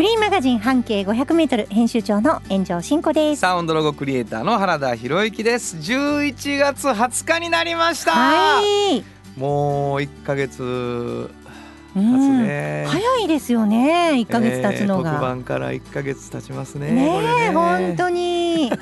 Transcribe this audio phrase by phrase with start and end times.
[0.00, 3.40] フリーマガジン半径500メートル編集長の炎上真子です。
[3.40, 9.04] サウンドロゴクリエイターの原田博之です11月20日になりました、はい。
[9.38, 14.12] もう1ヶ月うんね、早いですよね。
[14.14, 15.20] 1ヶ月経つのえー特が。
[15.20, 18.72] 番から1ヶ月経ちますねね本当に。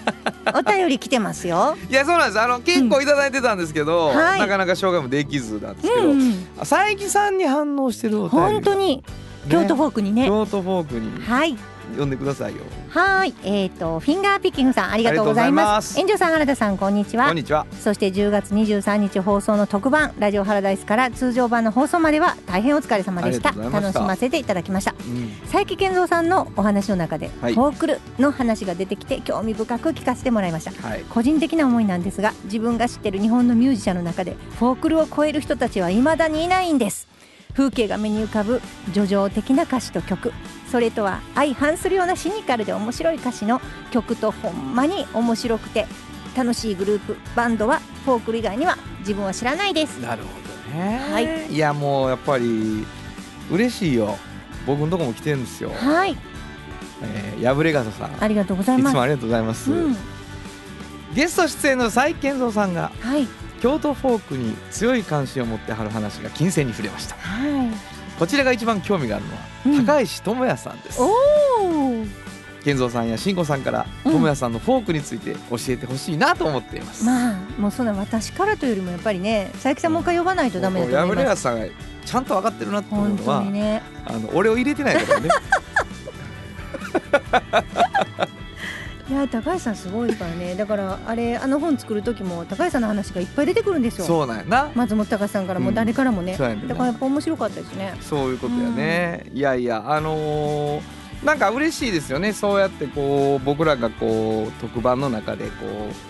[0.54, 1.76] お便り来てますよ。
[1.90, 9.02] いやそうなんですあの結構いただいてたんですけど、はいなかなか紹介もできずなんですけど、うん、佐伯さんに反応してるお便り本当に
[9.48, 10.26] 京都フォークにね。
[10.26, 11.24] 京都フォークに。
[11.24, 11.56] はい。
[11.96, 12.62] 呼んでくださいよ。
[12.90, 13.34] はい。
[13.44, 15.96] えっ、とフィンガーピッキングさんありがとうございます。
[15.96, 17.28] 炎上さん原田さんこんにちは。
[17.28, 17.36] こん。
[17.36, 17.66] にちは。
[17.80, 23.52] そして10月23日放送の特番ラジオハラダイスから通常版の放送までは大変お疲れ様でした。
[23.52, 24.94] 楽しませていただきました。
[25.00, 25.30] うん。
[25.42, 30.88] 佐伯健三さんのお話の中で、はいフォークルの話が出てきて興味深く聞かせてもらいました。
[30.88, 31.04] はい。
[31.08, 37.08] 個人的な思いなんですが自分が知ってる日本のミュージシャンの中でフォークルを超える人たちは未だにいないんです
[37.58, 38.62] 風景が目に浮かぶ
[38.94, 40.32] 叙情的な歌詞と曲。
[40.70, 45.86] それとは相反するようなシニカルで面白い歌詞の曲とほんまに面白くて
[46.36, 49.98] 楽しいグループバンドはフォークル以外には自分は知らないです。
[50.00, 50.28] なるほ
[50.72, 50.98] どね。
[51.10, 51.52] はい。
[51.52, 52.86] いやもうやっぱり
[53.50, 54.16] 嬉しいよ。
[54.64, 56.16] 僕のとこも来てるんですよ、はい。
[57.02, 58.22] えー、破れ傘さん。
[58.22, 58.92] ありがとうございます。
[58.92, 59.96] いつもありがとうございます、うん。
[61.14, 63.26] ゲスト出演の佐伯健三さんがはい
[63.60, 67.16] 京都フォークに強い関心を持ってはる話が金銭に触れました。
[67.16, 67.70] はい。
[68.18, 69.86] こちらが一番興味があるのは、うん。
[69.86, 71.00] 高石智也さんです。
[71.00, 71.08] おお
[72.64, 74.12] 健三さんや慎吾さんからうん。
[74.12, 81.18] 智也さんのフォークについて教えてほしいなと思っています、まあもうそんな私からというよりもやっぱりね佐伯さんもう一回呼ばないとダメだと思破います。
[81.18, 81.66] れ傘さんが
[82.04, 83.82] ちゃんと分かってるなって思う本当のは、にね。
[84.06, 85.28] あの俺を入れてないからね
[89.08, 90.54] いや高橋さんすごいからね。
[90.54, 94.04] だからあれあの本作る時も高橋さんの話がいっぱい出てくるんですよ。
[94.04, 94.70] そうなんやな。
[94.74, 95.74] 松本隆さんからもうん。
[95.74, 96.68] 誰からもね、そうやねんな。
[96.68, 97.94] だからやっぱ面白かったですね。
[98.02, 102.32] そういうことやね、いやいやあのーなんか嬉しいですよね。
[102.32, 105.52] そうやってこう僕らがこう特番の中でこ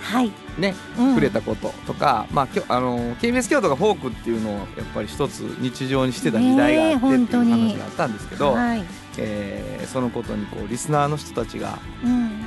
[0.03, 1.08] はい、うねうん。
[1.10, 8.84] 触れたこととか、まあきょあのー KBS 京都がフォークっていうのをやっぱり一つ日常にしてた時代があってっていうねえ本当に話があったんですけど、はい、
[9.16, 12.44] えーそのことにこうリスナーの人たちがうん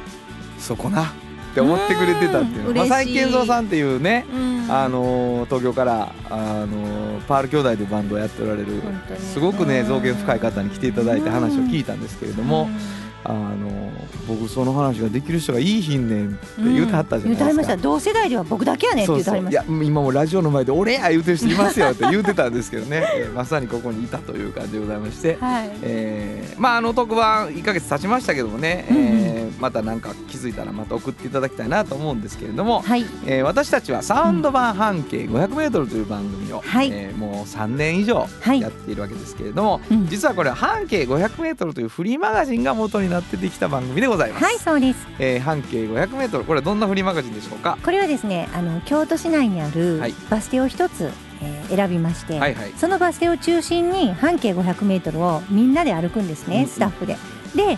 [0.62, 3.20] そこなって思ってくれてたっていうまあ佐嬉しい。
[3.20, 4.72] 伯健三さんっていうねうん。
[4.72, 8.82] あのー東京から、あのーパール兄弟でバンドをやっておられる
[9.20, 13.92] すごくね造形深い方に来ていただいて話を聞いたんですけれども、うんあの
[14.28, 17.74] 僕その話ができる人がいいひんねんって言うてはったじゃない言うてはりまですか。
[17.74, 17.84] した。
[17.84, 25.70] 同世代では僕だけやねんって言うてはりましいや今もラジオの前で「俺や!」言うてる人いますよって言うてたんですけどね、え ーまさにここにいたという感じでございまして、たはい。
[25.84, 29.04] えーまああの特番1ヶ月経ちましたけどもね、うんうん。
[29.04, 33.06] えーまたなんか気づいたらまた送っていただきたいなと思うんですけれども、はい。
[33.28, 36.90] えー私たちはサウンド版半径 500m という番組を、はい。
[36.92, 38.62] えーもう3年以上はい。
[38.62, 40.08] やっているわけですけれども、うん。
[40.08, 44.44] 実はこれは半径 500m というフリーマガジンが元になってできた番組でございます。
[44.44, 47.78] はいそうですえー半径 500m これはどんなフリーマガジンでしょうか？
[47.84, 51.12] これはですねあの京都市内にあるはいバス停を一つ、
[51.42, 52.74] えー選びまして、はいはい。
[52.78, 57.18] そのバス停を中心に半径 500m をみんなで歩くんですね、うんうんスタッフで。
[57.56, 57.78] で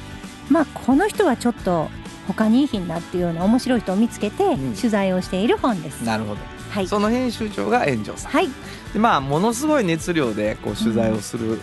[0.50, 1.90] まあこの人はちょっと
[2.28, 6.02] 他にいいひんなっていうような面白い人を見つけてうん取材をしている本です。
[6.04, 6.42] なるほど。
[6.72, 8.32] はい、その編集長が炎上さん。
[8.32, 8.50] はい、
[8.94, 11.58] でまあものすごい熱量でこう取材をする、う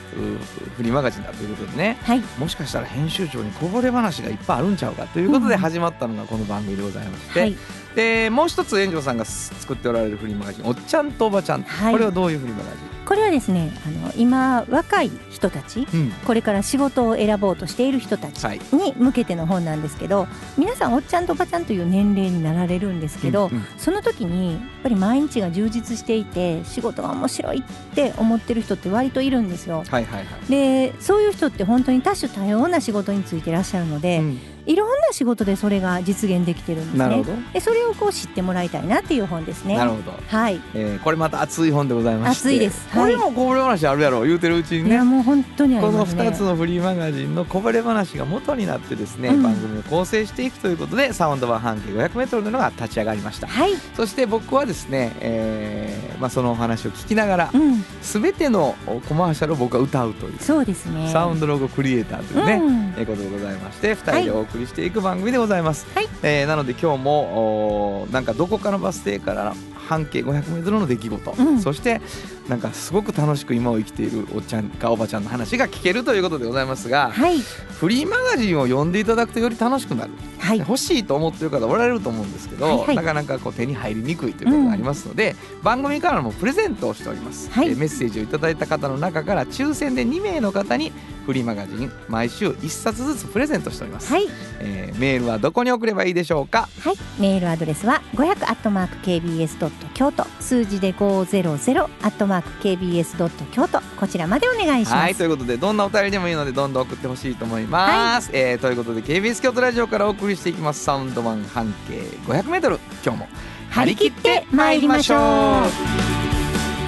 [0.76, 1.96] フリーマガジンだということでね。
[2.02, 5.60] はい、もしかしたら編集長にこぼれ話がいっぱいあるんちゃうかということでうん。
[5.60, 7.56] 始まったのがこの番組でございまして、はい、
[7.94, 11.92] でもう一つ炎上さんが作っておられるフリーマガジン「おっちゃんとおばちゃん」はい。
[11.92, 12.76] これはどういうフリーマガジ
[13.10, 16.10] これはですねあの今若い人たちン、うん。
[16.24, 18.60] これから仕事を選ぼうとしている人たちはい。
[18.72, 23.66] に向けての本なんですけど皆さんおっちゃんとおばちゃんという年齢になられるんですけど、うんうん。
[23.78, 29.84] その時にやっぱり毎日が充実していて仕事が面白いって思ってる人って割といるんですよ。
[29.88, 36.98] はいはいはい、でそういう人って本当に多種多様な仕事についていらっしゃるので、うんいろんな仕事でそれが実現できてるんですね。
[36.98, 39.76] なるほど、でそれをこう知ってもらいたいなっていう本ですね。
[39.76, 40.60] なるほど、はい。
[40.74, 42.48] えーこれまた熱い本でございまして。
[42.48, 42.88] 熱いです。
[42.92, 44.90] これもこぼれ話あるやろ言うてるうちにね。
[44.90, 46.28] いやもう本当にありこのますね。
[46.28, 49.42] 2つのフリーマガジンのこぼれ話が元になってですね、うん。
[49.42, 53.46] 番組を構成していくということでサウンド版半径 500m というのが立ち上がりました。
[53.46, 53.72] はい。
[53.96, 57.84] そして僕はですね、えーまあ、そのお話を聞きながらうん。
[58.02, 58.74] 全ての
[59.08, 60.38] コマーシャルを僕は歌うという。
[60.40, 61.10] そうですね。
[61.12, 62.94] サウンドロゴクリエイターというね、うん。
[62.98, 66.08] えーことでございまして2人でお送送りしていく番組でございます、はい。
[66.22, 69.54] えーなので今日もなんかどこかのバス停から
[69.88, 71.60] 半径 500m の出来事、うん。
[71.60, 72.00] そして
[72.48, 77.38] なんかすごく楽しく今を生きているおっちゃんかおばちゃんの話が聞けるということでございますがはい。
[77.38, 80.10] フリーマガジンを読んでいただくとより楽しくなる
[80.50, 80.58] はい。
[80.58, 82.96] 欲しいと思ってる方おられると思うんですけど、はいはい。
[82.96, 87.68] なかなかこう手に入りにくいということがありますので、番組からもプレゼントをしております、はい。
[87.68, 90.92] えーメッセージをいただいた方の中から抽選で2名の方に
[91.24, 94.26] フリーマガジン毎週1冊ずつプレゼントしております、はい。
[94.58, 96.68] えーメールはどこに送ればいいでしょうか？
[96.82, 100.26] はい、メールアドレスは500アットマーク KBS ドット京都。
[100.40, 103.80] 数字で500アットマーク KBS ドット京都。
[103.98, 105.00] こちらまでお願いします。
[105.00, 105.14] はい。
[105.14, 113.28] ということでどんなお便りでもいいのでどんどん送ってほしいと思います、えーということで KBS 京都ラジオからお送りしていきますサウンド版半径 500m 今日も
[113.70, 115.18] 張り切って参りましょう。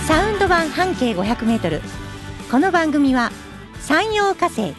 [0.05, 1.81] サウンド版半径500メートル。
[2.51, 3.31] この番組は
[3.81, 4.75] 山陽火星、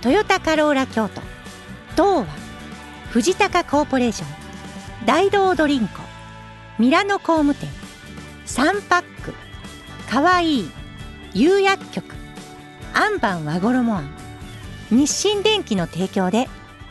[0.00, 1.22] トヨタカローラ京都、
[1.92, 2.26] 東和、
[3.10, 5.94] 藤高コーポレーション、大道ドリンコ、
[6.78, 7.68] ミラノ工務店、
[8.44, 9.34] サンパック、
[10.08, 10.70] かわいい、
[11.32, 12.14] 釉薬局、
[12.92, 14.10] アンバン和衣あん、
[14.90, 16.48] 日清電機の提供で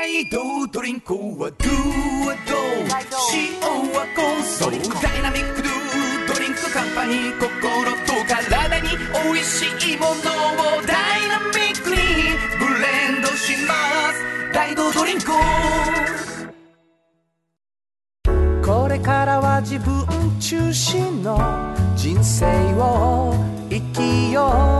[0.00, 1.68] 大道ドリンクはドゥ
[2.24, 2.56] はド
[3.34, 3.60] 塩
[3.92, 5.72] はコンソーダイナミックドゥ
[6.26, 10.16] ドリンクカンパニー心と体に美味しいものを
[10.86, 11.96] ダイナミックに
[12.58, 13.74] ブレンドしま
[14.14, 15.26] す大道ドリンク
[18.66, 20.06] これからは自分
[20.40, 21.36] 中心の
[21.94, 22.46] 人生
[22.78, 23.34] を
[23.68, 24.79] 生きよう。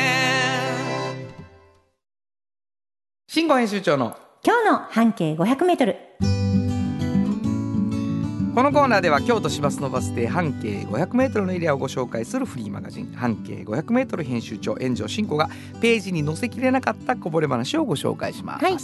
[3.33, 5.95] 新語編集長の今日の半径500メートル。
[8.53, 15.49] このコーナーでは京都市バスのバス停半径 500m のエリアをご紹介するフリーマガジン半径 500m 編集長炎上真子が
[15.79, 18.75] ページに載せきれなかったこぼれ話をご紹介します、はい。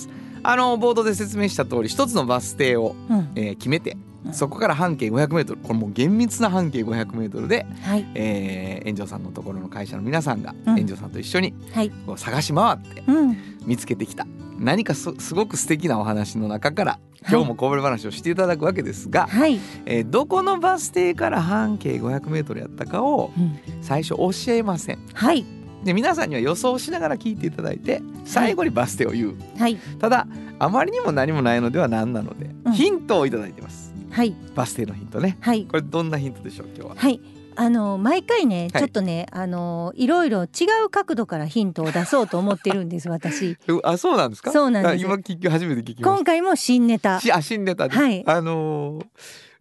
[0.44, 10.76] あのボードで説明した通り一つのバス停を、うん、えー決めてうんそこから半径 500m これもう厳密な半径 500m で、はい、えー、炎上さんのところの会社の皆さんがうん。
[10.76, 14.26] 炎上さんと一緒にはい、こう探し回ってうん、見つけてきた。
[14.60, 17.00] 何かすすごく素敵なお話の中から
[17.30, 25.00] 今日もこぼれ話をしていただくわけですが、はい、えーどこのバス停から半径 500m やったかをうん、最初教えません。
[25.14, 25.46] はい、
[25.84, 30.28] で皆さんには予想しながら聞いていただいて最後にバス停を言う、はい、ただ
[30.60, 32.74] あまりにも何もないのでは何なので、うん。
[32.74, 35.38] ヒントをいただいてますはい、バス停のヒントね。
[35.42, 36.96] はい、これどんなヒントでしょう今日は？
[36.96, 37.22] はい。
[37.60, 38.82] あの毎回ね、はい。
[38.82, 40.46] ちょっとねあのいろいろ違
[40.86, 43.58] う角度からヒントを出そうと思ってるんです私。
[43.68, 44.52] うあそうなんですか？
[44.52, 44.92] そうなんです。
[44.92, 47.16] あ今聞き初めて聞き今回も新ネタ。
[47.18, 47.88] あ新ネタ？
[47.88, 48.24] で、はい。
[48.28, 49.06] あのー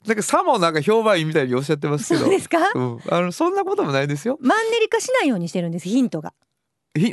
[0.06, 2.20] なんかさもなんか評判いいみたいにおっしゃってますけど。
[2.20, 2.58] そうですか？
[2.76, 4.38] うん、あのそんなこともないですよ。
[4.40, 6.30] マンネリ化しないようにしてるんですヒントが。
[6.30, 6.45] ひ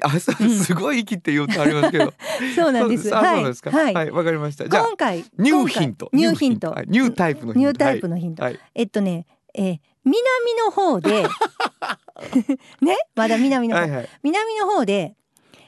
[0.03, 2.13] あすごい息って言うとありますけど。
[2.55, 3.09] そうなんです。
[3.09, 3.71] そうなんですか？
[3.71, 3.93] はい。
[3.93, 4.11] はい。
[4.11, 4.67] わかりました。
[4.67, 7.67] じゃあ今回ニューヒントニューヒントはいニュータイプのヒント。
[7.67, 8.59] ニュータイプのヒント、はい。
[8.75, 10.21] えっとね、えー南
[10.65, 11.23] の方で
[12.81, 12.97] ね？
[13.15, 14.09] まだ南の方、はいはい。
[14.23, 15.15] 南の方で、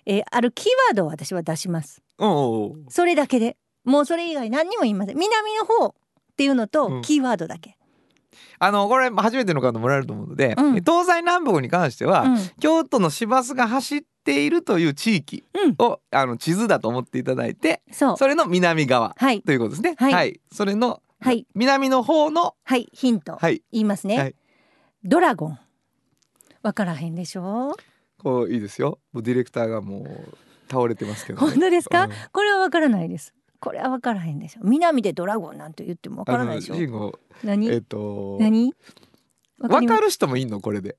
[0.06, 2.02] えーあるキーワードを私は出します。
[2.20, 3.58] それだけで。
[3.84, 5.18] もうそれ以外何にも言いません。
[5.18, 5.94] 南の方っ
[6.36, 6.70] ていうのうん。
[6.70, 7.75] とキーワードだけ、
[8.60, 10.74] あのこれ初めての方もらえると思うので、うん。
[10.76, 12.38] 東西南北に関しては、うん。
[12.60, 15.76] 京都の市バスが走っているという地域うん。
[15.78, 19.42] を、あの地図だと思っていただいてそれの南側はい。
[19.42, 19.96] ということですね。
[19.98, 20.40] はい。
[20.52, 21.46] それのはい。
[21.56, 22.88] 南の方のはい。
[22.94, 23.62] ヒント、はい。
[23.72, 24.36] 言いますね、はい。
[25.04, 25.60] ドラゴン。
[26.64, 27.76] わからへんでしょ？
[28.18, 28.98] こういいですよ。
[29.14, 30.38] もうディレクターがもう
[30.72, 32.06] 倒れてますけど、本当ですか？
[32.06, 32.12] うん。
[32.32, 33.35] これはわからないです
[33.66, 34.62] これはわからへんでしょ。
[34.64, 37.20] 南でドラゴンなんて言ってもわからないでしょ。
[37.44, 38.76] 何、えっ、と何？
[39.60, 39.92] わります？
[39.92, 40.62] わかる人もいんの？
[40.62, 40.98] これで。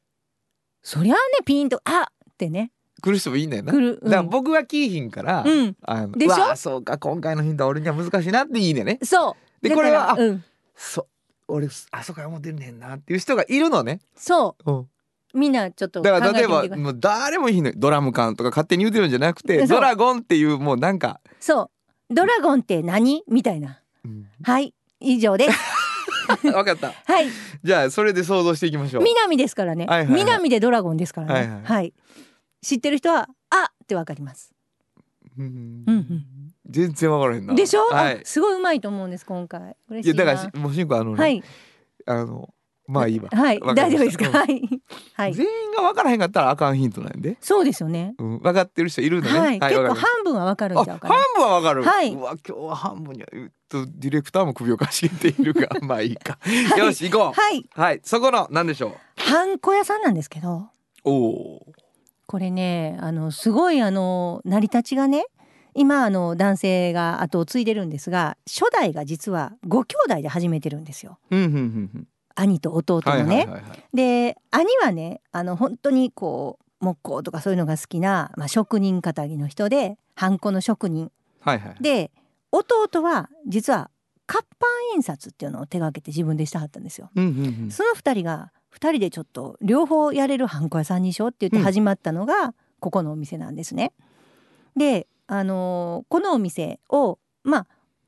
[0.83, 2.73] そりゃあねピンとあってね。
[3.01, 3.73] 来る人もいいんだよな。
[3.73, 5.77] うん、だから僕はキーヒンから、うん。
[5.83, 6.57] あのでしょ？
[6.57, 8.99] そうか今回のヒントは俺には難しいなっていいねね。
[9.05, 9.69] そう。
[9.69, 10.45] でこれはあうん。
[10.75, 11.07] そ
[11.47, 14.73] 俺あそこは思ってるねんなっていう人がいるのね、そう。
[14.73, 14.89] うん、
[15.35, 17.75] みんなちょっと考だから例えばもう誰もいいのよ。
[17.77, 21.71] ドラム缶とか勝手に言うてるんじゃなくてドラゴンっていうもうなんか、そう
[22.11, 23.23] ドラゴンって何？
[23.29, 23.81] みたいな。
[24.05, 24.75] うん、はい。
[25.01, 25.59] 以上です。
[26.43, 26.93] 分かった。
[27.05, 27.29] はい。
[27.63, 29.03] じゃあそれで想像していきましょう。
[29.03, 30.21] 南ですからね、はいはいはい。
[30.21, 31.35] 南でドラゴンですからね。
[31.35, 31.95] はいはい
[32.63, 34.53] 知ってる人はあってわかります。
[35.39, 35.85] うん。
[35.87, 36.25] うんうん。
[36.69, 37.55] 全然分からへんな。
[37.55, 38.21] でしょ、はい。
[38.23, 39.77] あすごいうまいと思うんです今回。
[40.03, 41.45] いやだからしもうしんこあのね、はい。
[42.07, 42.53] あの
[42.89, 43.61] まあいいわ、はい。
[43.75, 44.33] 大丈夫ですか、うん。
[44.33, 44.63] はい。
[45.15, 45.35] はい。
[45.35, 48.15] 全員が分からへんかったらあかんヒントなんで、そうですよね。
[48.19, 49.39] うん、分かってる人いるのね。
[49.39, 50.07] はい、結構わかりました。
[50.07, 51.83] 半分はわかるんあちゃうか半な分はわかる。
[51.83, 52.13] はい。
[52.13, 56.39] うわ今日は半分にはうっとディレクターも首をかしげているが まあいいか。
[56.47, 56.79] い。
[56.79, 57.33] よし行こう。
[57.33, 57.67] はい。
[57.71, 58.01] はい。
[58.05, 60.69] そこの何でしょハンコ屋さんなんですけど。
[61.05, 61.11] う。
[61.11, 61.67] おお
[62.27, 65.27] これねあのすごいあの成り立ちがね
[65.75, 71.19] 今あの男性が後を継いでるんですが初代が実はご兄弟で始めてるんですよ。
[71.31, 71.37] ー。
[71.37, 72.09] うんうんうんうん。
[72.37, 73.49] 兄と弟のね。
[73.93, 81.77] で兄はねあの本当にこう木工とかそういうのが好きな、まあ、職人かたぎの人でハンコの職人はいはい。
[81.81, 82.11] で
[82.53, 83.91] 弟は実は
[84.27, 87.11] 活版印刷っていうのを手がけて自分でしてはったんですよ。
[87.15, 87.71] うんうんうん。
[87.71, 93.93] その二人が二人でちょっと両方やれるハンコ屋さんにしようって言って始まったのがここのお店なんですね。
[94.77, 97.67] で、あのーこのお店をまあ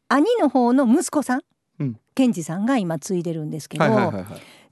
[0.08, 1.42] 兄の方の息子さん、
[1.80, 3.84] うん健二さんが今継いでるんですけど。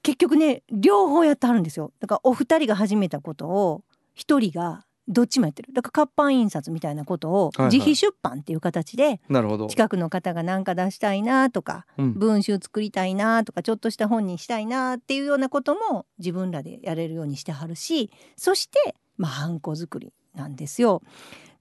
[0.02, 1.92] 結局ね両方やってはるんですよ。
[2.00, 3.82] だからお二人が始めたことを
[4.14, 5.72] 一人がどっちもやってる。
[5.72, 9.66] だから活版印刷みたいなことを自費出版っていう形でなるほど。
[9.66, 12.14] 近くの方が何か出したいなとかうん。
[12.14, 21.02] 文集作りたいなとかちょっとした本にしたいなっていうようなことも自分らでやれるようにしてはるしそしてまあハンコ作りなんですよ。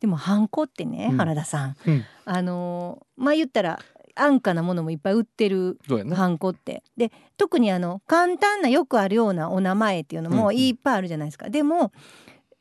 [0.02, 2.04] でもハンコってね、うん原田さんうん。
[2.26, 3.80] あのーまあ言ったら
[4.16, 5.78] 安価なものもいっぱい売ってる。
[6.16, 6.84] ハンコって。
[6.98, 10.42] で特にあの簡単なよくあるようなお名前っていうのうんうん。
[10.46, 11.50] もいっぱいあるじゃないですか。
[11.50, 11.92] でも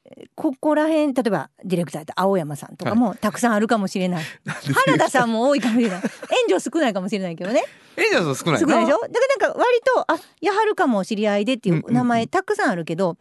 [0.04, 4.24] えーここら辺例えばディレクターやったら青山さんとかもたくさんあるかもしれない、
[4.86, 6.00] 原田さんも多いかもしれない。
[6.02, 7.64] 援助少ないかもしれないけどね。
[7.96, 8.98] えじゃあ少ない少ないでしょ？
[9.00, 9.08] だか
[9.40, 11.94] らなんか割とあやはるかも知り合いでっていうんうんううん。
[11.94, 13.16] 名前たくさんあるけど、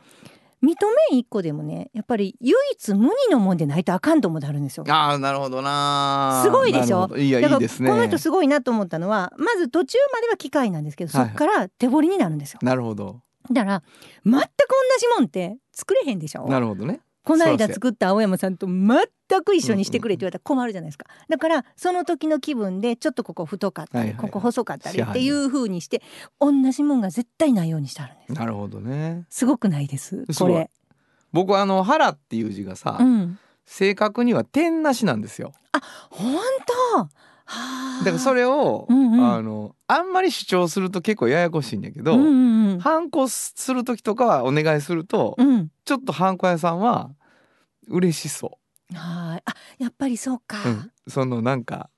[0.63, 0.67] 認
[1.11, 4.85] めん一個でもねやっぱり唯一無二のもんでないとあかんと思ってあるんですよ。
[4.87, 6.41] ああなるほどな。
[6.43, 7.09] すごいでしょ？
[7.17, 7.89] いやいいですね。
[7.89, 12.59] この人すごいなと思ったのはまず途中までは機械なんですけどそはいっから手彫りになるんですよ。
[12.63, 13.21] なるほど。
[13.51, 13.83] だから
[14.25, 14.47] 全く同
[14.99, 16.47] じもんって作れへんでしょ？
[16.47, 17.01] なるほどね。
[17.23, 18.99] この間作った青山さんと全
[19.43, 21.05] く一緒にしてくれって言われたら困るじゃないですか。
[21.29, 24.31] だからその時の気分でちょっとここ太かったり、はいはいはい。
[24.31, 26.01] ここ細かったりっていう風にして
[26.39, 29.25] 同じもんが絶対ないようにしてあるんですなるほどね。
[29.29, 30.25] すごくないです。
[30.37, 30.69] これ。
[31.31, 33.39] 僕はあの腹っていう字がさ、うん。
[33.65, 35.53] 正確には点なしなんですよ。
[36.09, 36.35] 本
[36.93, 36.97] 当？
[36.99, 37.09] はあ
[37.45, 39.33] だからそれを、うんうん。
[39.33, 42.79] あのあんまり主張すると結構ややこしいんだけど、うんうんうん。
[42.79, 45.69] ハンコする時とかはお願いすると、うん。
[45.85, 47.11] ちょっとハンコ屋さんは
[47.87, 48.57] 嬉しそ
[48.93, 49.41] はい。
[49.45, 51.89] あやっぱりそうか、う、うん、そのなんか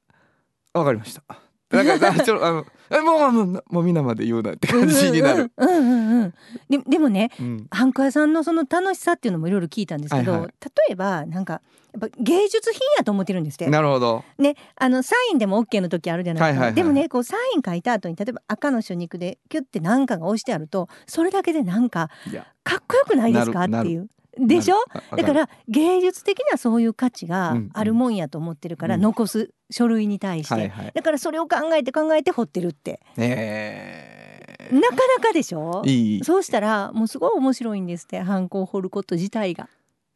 [0.74, 1.24] わかりました
[1.72, 6.34] なんかあちょあのえもうもうもう皆まで言うなって感じになる、うんうんうんうん。
[6.70, 7.68] ででもねうん。
[7.72, 10.50] ハンコ屋さんのその楽しさっていうのもいろいろ聞いたんですけど、はいはい。
[10.88, 11.62] 例えばなんか
[11.94, 13.68] やっぱ芸術品やと思ってるんですって。
[13.68, 14.24] なるほど。
[14.38, 22.10] ね、あのサインでも OK の時あるじゃないですか、はいはいはいでもねこうサイン書いた後に例えば赤の書肉でキュッて何かが押してあるとそれだけでなんか
[22.64, 23.64] かっこよくないですか？
[23.64, 24.08] っていう。
[24.38, 24.76] でしょ？
[25.16, 29.02] だから芸術的なそういう価値がうんあるもんやと思ってるからうん。
[29.02, 33.00] 残す書類に対して、だからそれを考えて考えて彫ってるって。
[33.18, 34.70] え。
[34.72, 35.84] なかなかでしょ？
[35.86, 36.24] ー、いい。
[36.24, 39.70] そうしたらもうすごい面白いんですってハンコを彫ること自体が。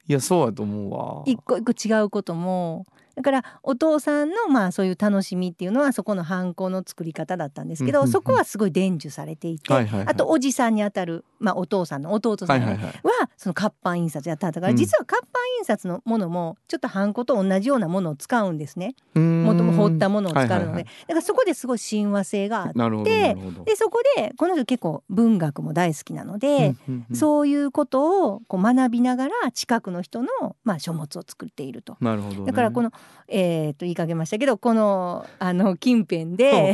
[0.08, 1.24] いやそうやと思うわ。
[1.26, 2.86] 一個一個違うことも
[3.20, 8.12] だからお父さんのまあそういう楽しみっていうのはそこのハンコの作り方だったんですけど、うんうんうん。
[8.14, 10.08] そこはすごい伝授されていて、はいはいはい。
[10.08, 14.78] あとおじさんにあたる、まあ、お父さんの弟さんねはその活版印刷やったんだから、うん。
[14.78, 18.96] 実は活版印刷のものもちょっとハンコと同じようなものを使うんですね。
[19.16, 20.84] もとも彫ったものを使うので、はいはいはい。
[20.84, 23.36] だからそこですごい親和性があって
[23.66, 27.16] でそこでこの人結構文学も大好きなので、うんうんうん。
[27.18, 31.98] そういうことをこう学びながら近くの人の、まあ、書物を作っていると。
[32.00, 32.92] なるほど、ね、だからこの、
[33.28, 36.74] えー、と言いかけましたけどこのあの近辺で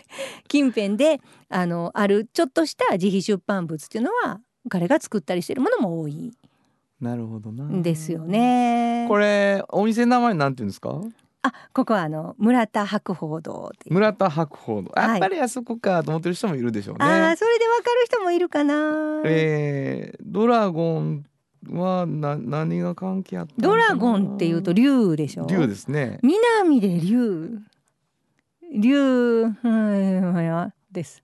[0.48, 6.32] 近辺であのあるちょっとした自費出版物っていうのは彼が作ったりしてるものも多い
[7.00, 7.64] なるほどな。
[7.64, 8.20] んですよ。
[8.20, 9.04] ね。
[9.08, 10.98] これお店の名前なんて言うんですか？
[11.42, 13.70] あここはあの村田白鳳堂。
[13.90, 14.90] 村田白鳳の。
[14.94, 17.04] はいやっぱりあそこかと思ってる人もいるでしょうね。
[17.04, 19.20] ああそれでわかる人もいるかな。
[19.26, 21.26] えー、ドラゴン
[21.70, 25.46] はな何が関係あったのドラゴンっていうと竜でしょ？
[25.46, 26.18] 竜ですね。
[26.22, 27.58] 南で竜。
[28.72, 30.20] 竜はい
[30.50, 31.22] はいです。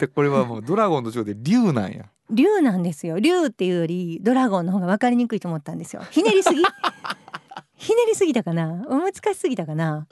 [0.00, 2.04] でこれはもうドラゴンと違って竜なんや。
[2.30, 3.18] 竜なんですよ。
[3.18, 6.02] 竜っていうよりドラゴンの方が分かりにくいと思ったんですよ。
[6.10, 6.62] ひねりすぎ？
[7.76, 8.84] ひねりすぎたかな？
[8.88, 10.06] 難しすぎたかな？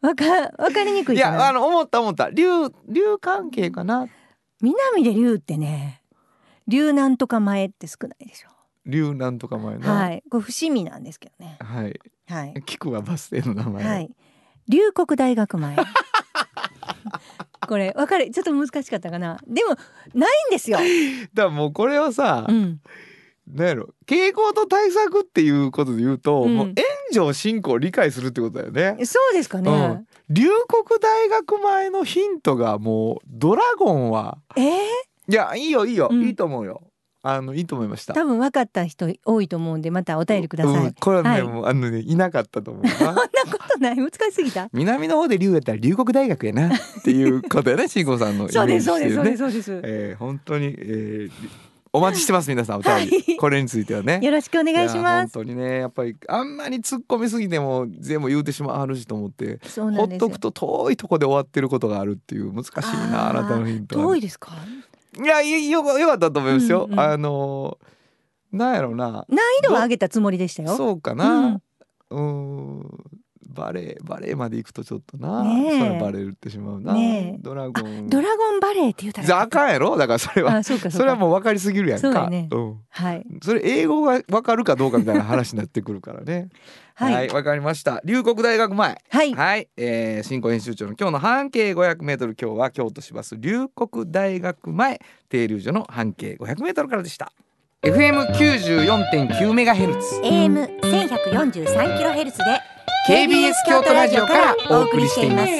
[0.00, 0.24] わか
[0.58, 2.30] 分かりにくいいやあの思った思った。
[2.30, 2.44] 竜
[2.88, 4.06] 竜関係かな？
[4.60, 5.97] 南で竜ってね
[6.68, 8.50] 竜なんとか前って少ないでしょ。
[8.86, 9.92] 竜なんとか前な。
[9.92, 10.22] はい。
[10.30, 11.58] これ伏見なんですけどね。
[11.60, 12.00] はい。
[12.28, 12.54] はい。
[12.66, 13.84] 聞くわバス停の名前。
[13.84, 14.10] はい。
[14.68, 15.76] 龍谷大学前。
[17.66, 18.30] これ分かる。
[18.30, 19.38] ちょっと難しかったかな。
[19.46, 19.76] でも
[20.14, 20.78] ないんですよ、
[21.34, 22.80] だからもうこれはさ、うん、
[23.46, 23.94] なんやろ。
[24.06, 26.56] 傾向と対策っていうことで言うと、うん。
[26.56, 26.76] もう炎
[27.12, 29.04] 上進行を理解するってことだよね。
[29.04, 30.06] そうですかね、うん。
[30.28, 34.66] 龍谷大学前のヒントがもうドラゴンはえー、
[35.28, 36.22] いやいいよいいよ、うん。
[36.24, 36.82] いいと思うよ。
[37.20, 38.14] あのいいと思いました。
[38.14, 41.42] 多分分かった人多いと思うんでまたお便りください、うんこれはね、はい。
[41.42, 42.90] もうあのねいなかったと思うな。
[42.96, 43.28] そんなこ
[43.70, 43.96] とない。
[43.96, 44.68] 難しすぎた。
[44.72, 46.68] 南の方で龍やったら龍谷大学やな。
[46.74, 51.30] っていうことやね 慎吾さんのイメそうージですそうですそうですそうです、えー本当に、えー
[51.90, 53.36] お待ちしてます皆さんお便り、はい。
[53.38, 54.20] これについてはね。
[54.22, 55.32] よろしくお願いしやます。
[55.34, 60.28] 本当にねやっぱりあんまり突っ込みすぎても全部言うてしまうしと思ってそうなんですよ。
[60.28, 62.72] ほっとくと遠いとこで終わってることがあるっていう難しい
[63.10, 64.52] なあなたのヒントは遠いですか？
[65.16, 67.00] いやいよよかったと思いますよ、うんうん。
[67.00, 67.78] あの
[68.52, 69.26] なんやろうな。
[69.28, 70.76] 難易度は上げたつもりでしたよ。
[70.76, 71.60] そうかな。
[72.10, 72.80] うん
[73.48, 75.78] バレエバレエまで行くとちょっとな、ねえ。
[75.78, 77.38] それバレってしまうな、ねえ。
[77.40, 78.08] ドラゴン。
[78.08, 79.26] ドラゴンバレーって言うたら。
[79.26, 79.96] じゃああかんやろ？
[79.96, 80.56] だからそれは。
[80.56, 82.28] あそれはもう分かりすぎるやんか。
[82.28, 82.48] ね。
[82.50, 83.26] うん、はい。
[83.42, 86.48] それ英語が分かるかどうかみたいな話になってくるからね。
[86.94, 87.14] はい。
[87.14, 88.00] はいわ、かりました。
[88.04, 89.02] 龍谷大学前。
[89.08, 89.34] はい。
[89.34, 95.00] はい、えー、新興編集長の今日の半径 500m 今日は京都市バス龍谷大学前。
[95.28, 97.32] 停留所の半径 500m からでした
[97.84, 100.20] FM94.9 メガヘルツ。
[100.24, 102.44] AM 千百四十三キロヘルツで
[103.08, 105.52] KBS 京都ラジオからお送りしています。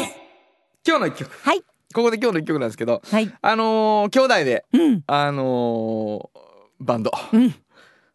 [0.84, 1.30] 今日の一曲。
[1.44, 1.60] はい。
[1.94, 3.32] ここで今日の一曲なんですけどはい。
[3.40, 5.02] あのー兄弟でうん。
[5.06, 6.38] あのー
[6.80, 7.54] バンド、うん。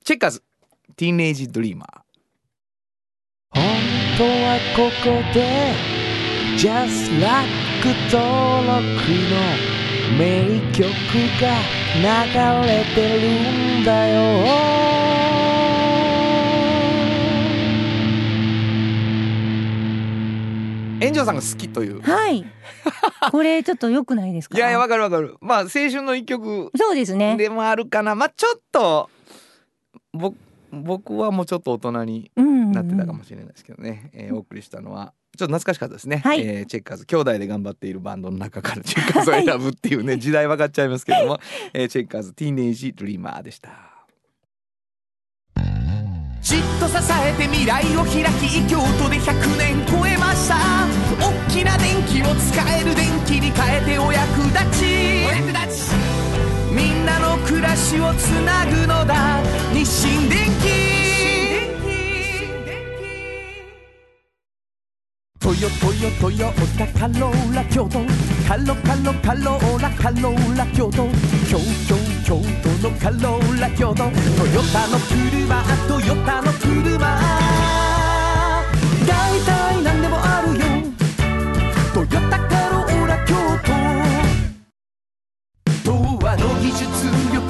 [0.04, 0.44] チェッカーズ
[0.98, 2.00] ティーンエイジドリーマー
[3.58, 3.64] 本
[4.18, 5.72] 当はここで
[6.58, 7.48] Just Like
[8.12, 9.73] 登録の
[10.18, 10.84] 名曲
[11.42, 11.48] が
[11.96, 12.04] 流
[12.68, 14.20] れてるんだよ。
[21.02, 22.02] 炎上さんが好きという。
[22.02, 22.46] はい。
[23.32, 24.58] これちょっと良くないですか？
[24.58, 25.36] いやいやわかるわかる。
[25.42, 26.72] まあ青春の一曲。
[26.78, 27.36] そうですね。
[27.36, 28.16] でもあるかな。
[28.16, 29.10] まあちょっと
[30.14, 30.38] 僕
[30.72, 36.42] 僕はもうちょっと大人にうんなってたかもしれないですけどね、えーお送りしたのはちょっと懐かしかったですね、はい。
[36.42, 37.06] えーチェッカーズ。
[37.06, 41.40] 兄弟で頑張っているバンドの中からチェッカーズを選ぶっていうね時代分かっちゃいますけども、
[41.74, 43.72] えーチェッカーズティーンエイジドリーマーでした。
[46.44, 50.56] じっと支えて未来を開き京都で100年超えました。
[51.20, 54.86] 大きな電気を使える電気に変えてお役立ち。
[55.26, 55.94] お役立ち。
[56.72, 59.42] みんなの暮らしをつなぐのだ。
[59.74, 60.93] 日清電気
[65.44, 68.00] トヨトヨトヨタカローラ京都
[68.48, 71.06] カロカロカローラカローラ京都
[71.50, 76.98] 京京京都のカローラ京都トヨタの車トヨタの車
[79.06, 80.64] 大体何でもあるよ
[81.94, 83.36] トヨタカローラ京
[85.84, 85.92] 都童
[86.26, 86.88] 話の技術
[87.34, 87.43] 力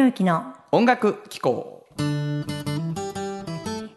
[0.00, 1.84] 博之の音楽機構。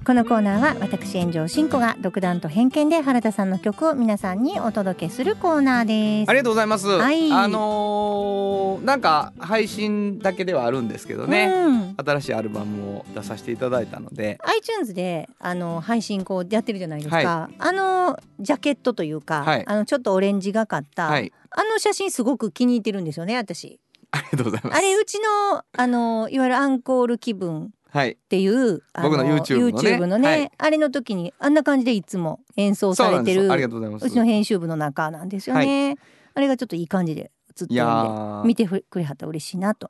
[0.05, 6.29] このコーナーは私炎上真子が独断と偏見で原田さんの曲を皆さんにお届けするコーナーです。
[6.29, 7.31] ありがとうございます、はい。
[7.31, 11.95] あのーなんか配信だけではあるんですけどね、うん。
[11.95, 14.39] 新しいアルバムを出させていただいたので。
[14.43, 19.63] iTunes であの配信こうやってるじゃないですか、はあのジャケットというか、はい。
[19.65, 21.31] あのちょっとオレンジがかった、はい。
[21.51, 23.79] あの写真すごく気に入ってるんですよね私
[24.13, 24.77] ありがとうございます。
[24.77, 28.11] あれうちのあのいわゆるアンコール気分はい。
[28.11, 29.89] っていうあ僕の YouTube のね。
[29.91, 30.51] YouTube のねはい。
[30.57, 35.97] あれの時にあんな感じでいつも演奏されてるうちの編集部の中なんですよね、
[36.33, 38.43] あれがちょっといい感じで映ってるんでー。
[38.43, 39.89] 見てくれはったら嬉しいなと。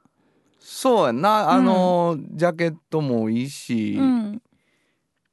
[0.60, 1.52] そうやな。
[1.52, 4.42] あの、ジャケットもいいし、うん、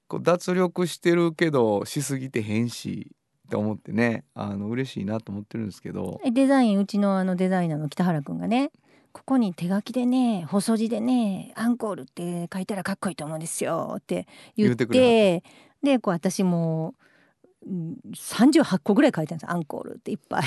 [0.08, 3.12] こう脱力してるけどしすぎてへんし
[3.50, 8.70] って思ってねあの嬉しいなと思ってるんですけどデザインうちのあのデザイナーの北原くんがね
[9.10, 15.42] ここに手書きでね細字でね「アンコール」って書いたらかっこいいと思うんですよって言って
[15.82, 16.94] でこう私も
[17.66, 20.44] うん38個ぐらい書いたんですアンコールっていっぱい。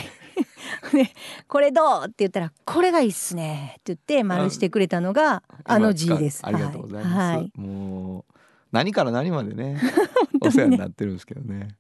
[0.95, 1.09] で
[1.49, 6.39] 「これどう?」って言ったら「これがいいっすね」って言って丸してくれたのがあの字です。
[6.45, 8.33] ありがとうございます、はいはいもう
[8.73, 9.79] 何から何までね
[10.41, 11.77] お世話になってるんですけどね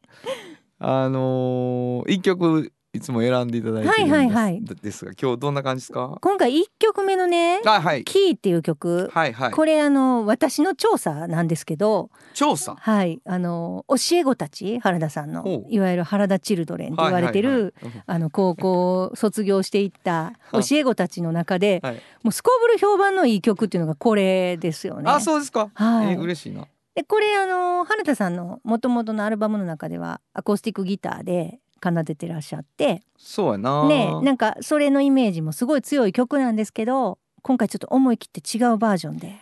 [0.85, 4.63] あのー一曲いつも選んでいただいてるんです,、はいはいはい。
[4.83, 6.15] ですが今日どんな感じですか？
[6.21, 8.03] 今回1曲目のね「あはい。
[8.03, 9.51] キー」っていう曲、はいはい。
[9.51, 12.11] これあの私の調査なんですけど。
[12.35, 12.75] 調査？
[12.79, 13.19] はい。
[13.25, 18.03] あの教え子たち原田さんのいわゆる原田チルドレンと言われてる、はいはいはい。
[18.05, 21.95] あの高校を卒業していった 教え子たちの中ではい。
[22.21, 25.09] もうすこぶる評判のいい曲っていうのがこれですよね。
[25.09, 26.11] あそうですか、はい。
[26.11, 33.87] えー嬉しいなでこれあの原田さんの元々のアルバムの中ではアコースティックギターで奏でてらっしゃってそうやな。
[33.87, 39.35] ねなんかそれのイメージもすごい強い曲なんですけど今回ちょっと思い切って違うバージョンで。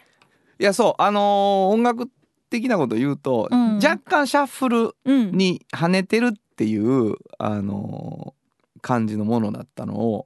[0.59, 2.09] いやそうあのー音楽
[2.49, 3.75] 的なこと言うと、うん。
[3.77, 10.25] 若干シャッフルうん、に跳ねてるっていうあのー感じのものだったのを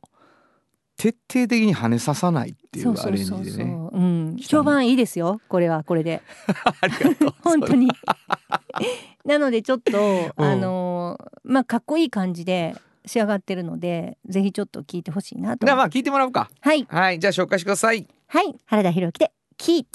[0.98, 3.76] 徹底的に跳ねささないっていうアレンジでね
[4.38, 5.40] 評判いいですよ。
[5.48, 6.22] これはこれで。
[7.44, 7.90] 本当に。
[9.26, 10.46] なのでちょっと、うん。
[10.46, 15.66] あのーまあかっこいい感じで仕上がってるのでぜひちょっと聞いてほしいなと。
[15.66, 16.50] じゃあまあ聞いてもらおうか。
[16.60, 16.86] はい。
[16.90, 17.20] はい。
[17.20, 18.08] じゃあ紹介してください。
[18.28, 18.56] はい。
[18.66, 19.86] 原田博之で「キー」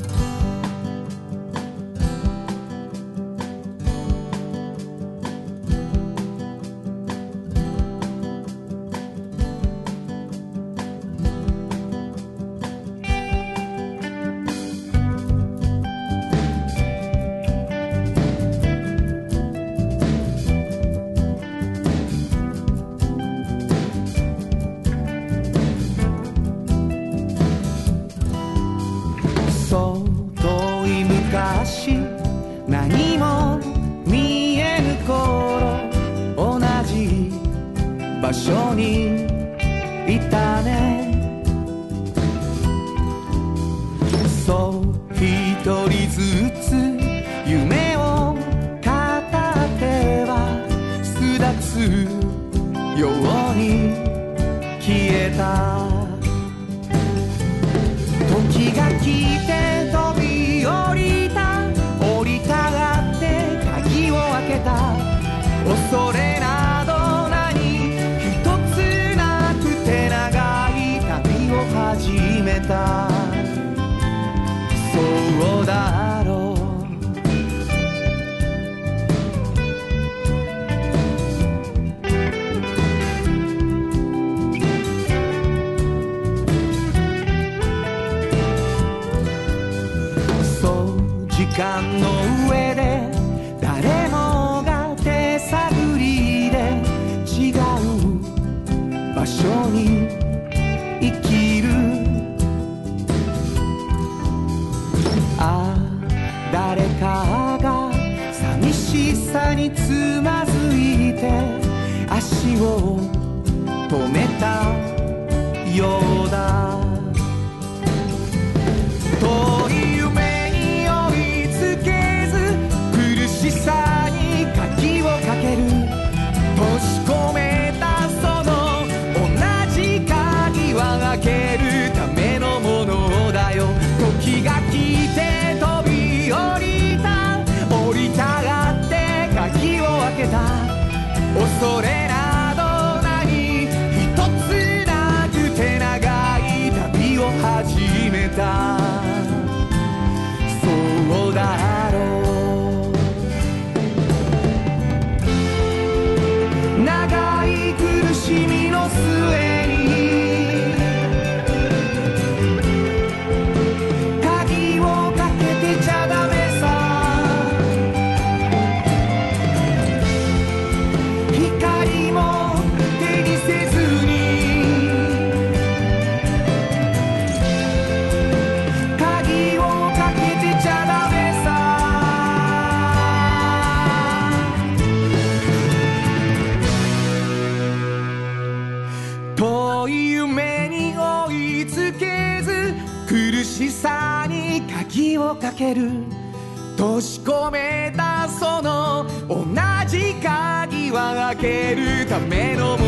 [201.41, 202.80] けるための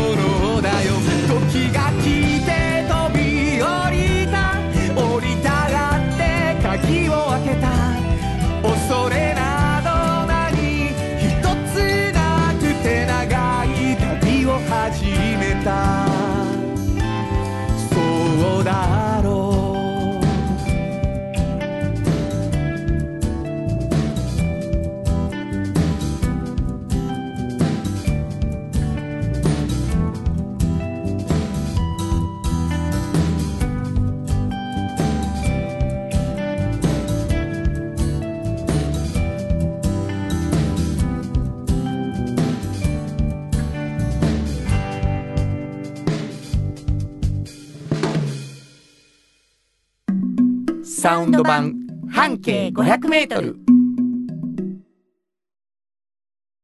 [51.03, 51.73] サウンド版
[52.09, 53.57] 半径500メートル。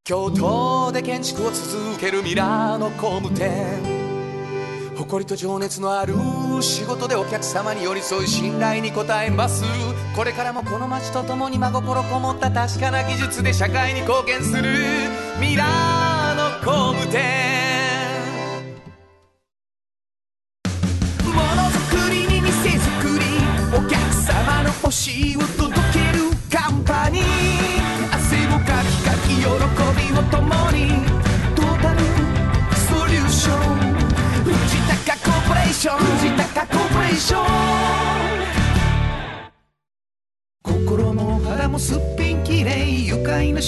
[0.02, 3.50] 京都で建築を続けるミラーの工務店。
[4.96, 6.14] 誇りと情熱のある
[6.62, 9.62] 仕事でお客様に寄り添い信頼に応えます。
[10.16, 14.62] これからもこの街とともに真心こもった確かな技術で社会に貢献する。
[15.38, 17.49] ミラーの工務店。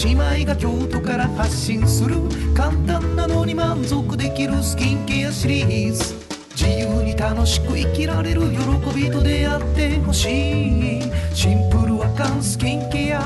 [0.04, 2.16] 姉妹が京都から発信する
[2.56, 6.14] 簡単なのに満足できるスキンケアシリーズ。
[6.56, 11.02] 自由に楽しく生きられる喜びと出会ってほしい。
[11.32, 13.20] シンプルアカンスキンケア。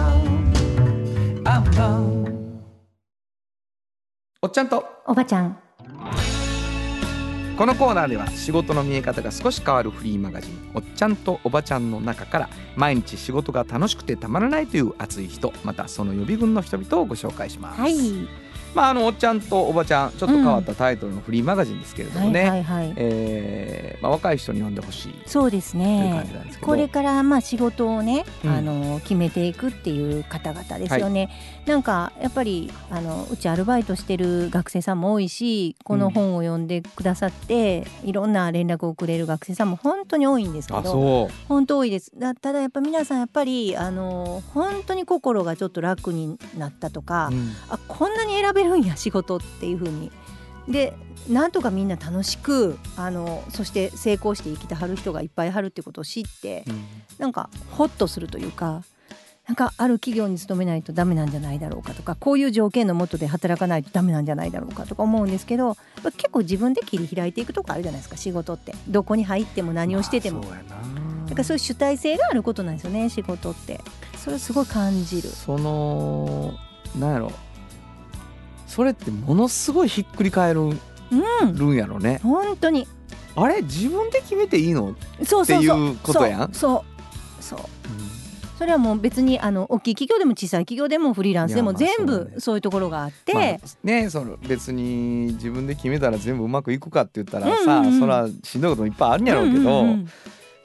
[1.44, 2.26] アンパン
[4.42, 4.84] おっちゃんと。
[5.06, 5.65] おばちゃん
[7.56, 17.80] このコーナーでは仕事の見え方が少し変わるフリーマガジン「おっちゃんとおばちゃん」の中から毎日仕事が楽しくてたまらないという熱い人またその予備軍の人々をご紹介します。
[17.80, 17.94] はい、
[18.76, 25.14] まああのおっちゃんとおばちゃんちょっと変わったタイトルのフリーマガジンですけれどはいもね、はいはいえーまあ、若い人に読んでほしい。
[25.24, 28.50] そうですというね感じなんですこれからまあ仕事をね、うん。
[28.50, 31.30] あの決めていくっていう方々ですよね、
[31.64, 41.34] なんかやっぱりあのうちアルバイトしてる学生さんも多いしこの本を読んでくださって、いろんな連絡をくれる学生さんも本当に多いんですけどあそう。
[41.48, 42.12] 本当多いです。
[42.18, 47.52] だただやっぱ皆さんやっぱりあの本当に心がちょっと楽になったとか、うん。
[47.70, 50.10] あこんなに選べるんや仕事っていう風に。
[50.68, 50.94] で
[51.28, 56.84] なんとかみんな楽しくあのそして成功して生きてはる人がいっぱいはるってことを知ってうん。
[57.18, 58.82] なんかホッとするというか
[59.46, 65.76] なんかある企業に勤めないとダメなんじゃないだろうかとかこういう条件のもとで働かないとダメなんじゃないだろうかとか思うんですけど
[66.16, 68.74] 結構自分で切り開いていくとこあるじゃないですか仕事って。
[68.88, 70.42] どこに入っても何をしてても。
[70.42, 70.62] まあ
[71.26, 73.80] だからそういう主体性があることなんですよね仕事って。
[74.16, 75.28] それをすごい感じる。
[75.28, 76.54] その
[76.98, 77.32] なんやろ
[78.66, 81.54] それってものすごいひっくり返るうん。
[81.54, 82.20] るんやろね。
[82.22, 82.86] 本当に。
[83.36, 83.62] あれ？
[83.62, 84.94] 自分で決めていいの、っ
[85.46, 86.52] ていうことやん？
[86.52, 86.84] そ
[87.38, 87.42] う。
[87.42, 87.58] そう。
[87.58, 87.68] そう。
[88.58, 93.44] それはもう別にあの大きい企業でも小さい企業でもフリーランスでも全部そういうところがあって、まあ
[93.82, 98.00] ねその別に自分で決めたら全部うまくいくかって言ったらさ、うんうんうん。
[98.00, 100.08] そらしんどいこともいっぱいあるんやろうけど、んんん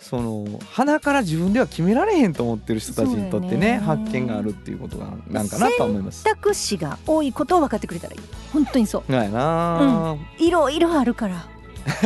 [0.02, 6.24] その鼻から自分では決められへんと思ってる人たちにとってね発見があるっていうことがなんかなとは思います。
[6.24, 8.20] 選択肢が多いことを分かってくれたらいい。
[8.52, 9.12] 本当にそう。
[9.12, 11.46] なんやな、いろいろあるから。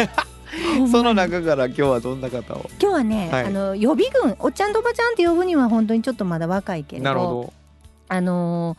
[0.92, 2.70] その中から今日はどんな方を？
[2.80, 3.46] 今日はね、はい。
[3.46, 7.06] あの予備軍おっちゃんとおばちゃんって呼ぶには本当にちょっとまだ若いけれど。
[7.06, 7.54] なるほ
[8.08, 8.78] あの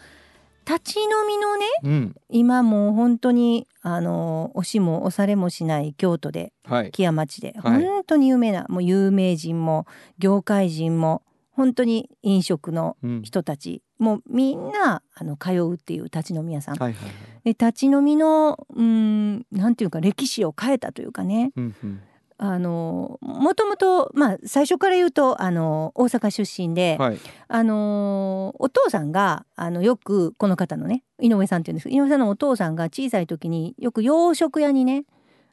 [0.66, 1.88] 立ち飲みのねど。
[1.90, 6.90] うん今もう本当にあの押しも押されもしない京都ではい。
[6.90, 9.86] 木屋町ではい本当に有名な、もう有名人も
[10.18, 17.14] 業界人も本当に飲食のうん人たちもうみんなあの通うっていう立ち飲み屋さん、はいはいはい。
[17.44, 22.00] で立ち飲みのうんなんていうか歴史を変えたというかねうんうん
[22.38, 27.18] あのもともとまあ最初から言うとあの大阪出身で、はい。
[27.48, 35.04] あのお父さんがあのよくこの方のね井上さんっていうんですけど井上さんのお父さんが小さい時によく洋食屋にね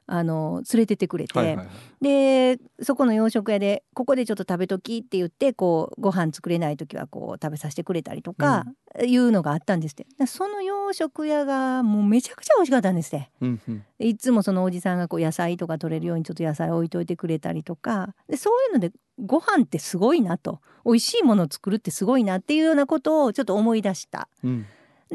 [0.05, 1.67] あの連れてってくれて、はいはいはい。
[2.01, 8.65] でそこの洋食屋で「ここでちょっと食べとき」って言ってこうご飯作れない時はこう食べさせてくれたりとか、
[9.03, 10.05] いうのがあったんですって。
[10.19, 13.29] でその洋食屋がもうめちゃくちゃ美味しかったんですって。
[13.41, 13.83] うんうん。
[13.97, 18.13] でいつもそのおじさんがこう野菜とか取れるようにちょっと野菜置いといてくれたりとか。
[18.27, 18.91] でそういうので
[19.23, 20.59] ご飯ってすごいなと。
[20.85, 24.27] 美味しいものを作るってすごいなっていうようなことをちょっと思い出した。
[24.43, 24.65] うん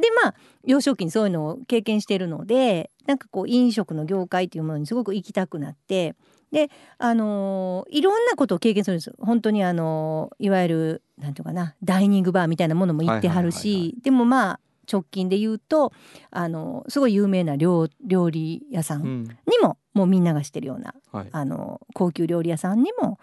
[0.01, 0.35] でまあ
[0.65, 6.15] 幼少期にそういうのを経験してるのでなんかこう飲食の業界っていうものにすごく行きたくなって
[6.53, 15.93] であのーいろんなことを経験するんです本当にあのーいわゆるなんていうかなダイニングバーみたいなものも行ってはるしでもまあ直近で言うと
[16.31, 19.03] あのーすごい有名な料料理屋さうん。
[19.03, 19.29] んに
[19.63, 21.29] ももうみんながしてるようなはい。
[21.33, 23.19] あのー高級料理屋さんにも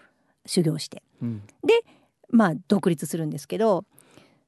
[0.46, 1.02] 修行して。
[1.22, 1.42] うん。
[2.30, 3.84] まあ独立するんですけど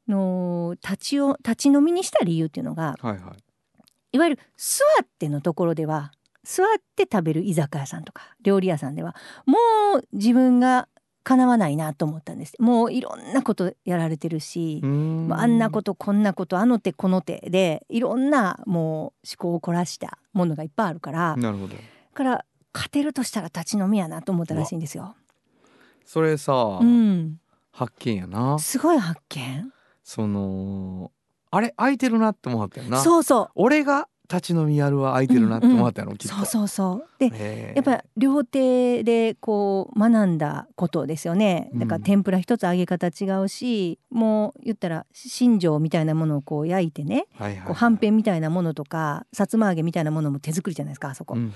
[0.09, 3.23] の立ちを立ち飲みにした理由っていうのがはいはい。
[4.13, 6.67] いわゆる座ってのところでは座っ
[6.97, 9.59] て食べる居酒屋さんとか料理屋さんではも
[9.99, 10.89] う自分が
[11.29, 12.55] かなわないなと思ったんです。
[12.59, 21.75] もういろんなことやられてるし、あんなことこんなことあの手この手でいろんなもう思考を凝らしたものがいっぱいあるから、なるほど。
[21.75, 21.83] だ
[22.15, 25.17] から勝てるとしたら立ち飲みやなと思ったらしいんですよ。
[26.07, 27.39] それさ、うん、
[27.73, 28.59] 発見やな。
[28.59, 29.71] すごい発見
[30.09, 31.13] その
[31.51, 33.03] あれ空いてるなって思ったよな。
[33.03, 33.49] そうそう。
[33.55, 36.35] 俺が立ち飲みやるは空いてるなって思ったやろ、きっと。
[36.35, 37.09] そうそうそう。
[37.19, 41.71] でやっぱ料亭でこう学んだことですよね。
[41.75, 47.27] だからうん天ぷら一つ揚げ方違うし、もう言ったら新庄みたいなものをこう焼いてね。
[47.35, 51.35] はいはいこうはんぺんみたいなものとかさつま揚げみたいなものも手作りじゃないですかあそこ。
[51.35, 51.49] うん。
[51.49, 51.53] なん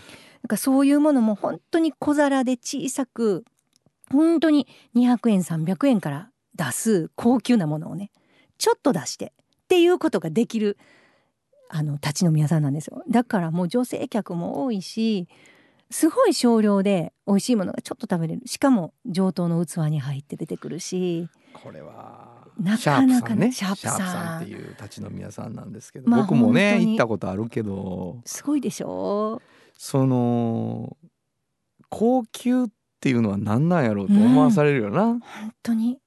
[0.46, 3.46] かそういうものも本当に小皿で小さく
[4.10, 8.10] 本当に200円300円から出す高級なものをね
[8.62, 10.78] ちょっと出してっていうことができる
[11.68, 13.02] あの立ち飲み屋さんなんですよ。
[13.10, 15.26] だからもう女性客も多いし
[15.90, 18.42] すごい少量で美味しいものがちょっと食べれる。
[18.46, 29.42] しかも上等の器に入って出てくるしこれはなかなかねシャープさんっていう立ち飲み屋さんなんですけど、まあ僕もね行ったことあるけどすごいでしょ？
[29.76, 30.96] その
[31.88, 32.66] 高級っ
[33.00, 35.20] ていうのは何なんやろうと思わされるよな、本
[35.64, 35.98] 当に。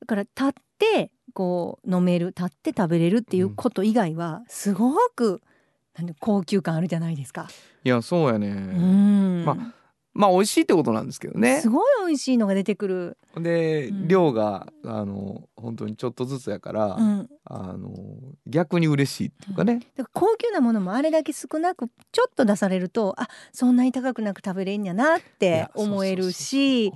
[0.00, 5.40] だから立ってこう飲める立って食べれるっていうこと以外はすごく
[5.96, 7.48] なんで高級感あるじゃないですか。
[7.84, 9.44] いやそうやね、うん。
[9.44, 9.74] ま
[10.14, 11.60] まあ美味しいってことなんですけどね。
[11.60, 13.18] すごい美味しいのが出てくる。
[13.36, 14.08] で、うん。
[14.08, 17.92] 量があの本当にちょっとずつやから、うん、あの
[18.46, 26.92] 逆に嬉しいっていうかね、だから高級なものもあれだけ少なくちょっと出されるとあそんなに高くなく食べれんやなっいてや思えるし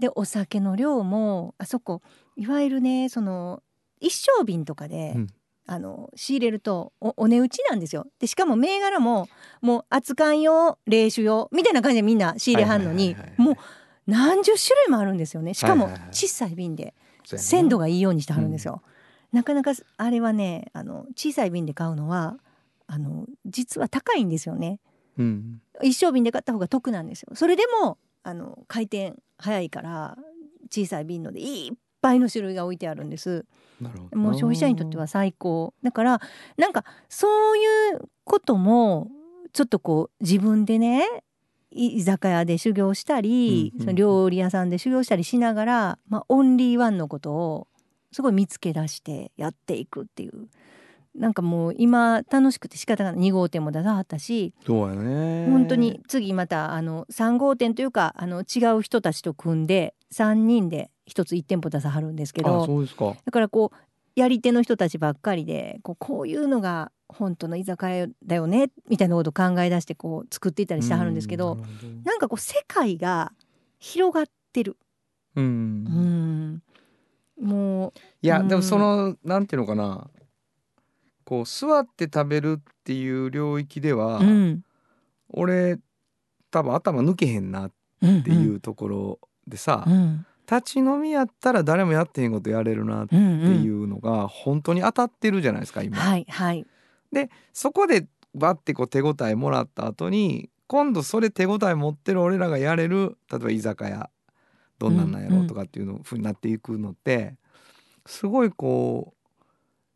[0.00, 2.02] でお酒の量もあそこ
[2.36, 3.62] いわゆるねその
[4.02, 5.26] 一升瓶とかで、うん。
[5.64, 8.06] あの仕入れるとおお値打ちなんですよ。
[8.18, 9.28] でしかも銘柄も
[9.60, 13.54] もう熱燗用冷酒用みたいな感じでみんな仕入れはんのにもう
[14.08, 15.54] 何十種類もあるんですよね。
[15.54, 18.82] しかも小さい瓶で鮮度がいいようにしてはるんですよ、
[19.30, 22.38] なかなかあれはねあの小さい瓶で買うのは
[22.88, 24.80] あの実は高いんですよね。
[25.16, 25.62] うん。
[25.82, 27.36] 一升瓶で買った方が得なんですよ。
[27.36, 30.18] それでもあの回転早いから
[30.70, 33.44] 小さい瓶のでいっぱいの種類が置いてあるんです
[34.14, 35.74] もう消費者にとっては最高。
[35.82, 36.20] だから
[36.56, 39.08] なんかそういうことも
[39.52, 41.06] ちょっとこう自分でね
[41.70, 47.66] い居酒屋で修行したり、その料理屋さんで修行したりしながら、まあ、オンリーワンのことを
[48.12, 50.48] すごい見つけ出してやっていくっていう
[51.14, 53.20] なんかもう今楽しくて仕方がない。
[53.20, 55.46] 2号店も出さはったしそうやね。
[55.46, 63.14] 本当に次またあの3号店というかあの違う人たちと組んで3人で1つ1店舗出さはるんですけどあそうですか。
[63.24, 63.76] だからこう
[64.14, 73.32] やり手の人たちばっかりでこうこういうのが本当の居酒屋だよねみたいなことを考え出してこう作っていったりしてはるんですけどうんなんかこう世界が
[73.78, 74.76] 広がってる。
[75.34, 76.62] うん。
[77.40, 77.46] うん。
[77.46, 78.48] もういや、うん。
[78.48, 80.08] でもそのなんていうのかな
[81.32, 84.62] こう座って食べるっていう領域では、うん。
[85.30, 85.78] 俺
[86.50, 90.26] 多分頭抜けへんなっっていうところでさ、うん。
[90.50, 95.96] 立ち飲みやったら誰もやってへんことやれるなってうんうんいうのが本当に当たってるじゃないですか今。
[95.96, 96.66] はいはい。
[97.54, 104.10] そこでバッてこう手応えもらった後に今度それ手応え持ってる俺らがやれる例えば居酒屋
[104.78, 107.36] どんなんなんやろうとかっていうのふうになっていくのって
[108.04, 109.21] すごいこう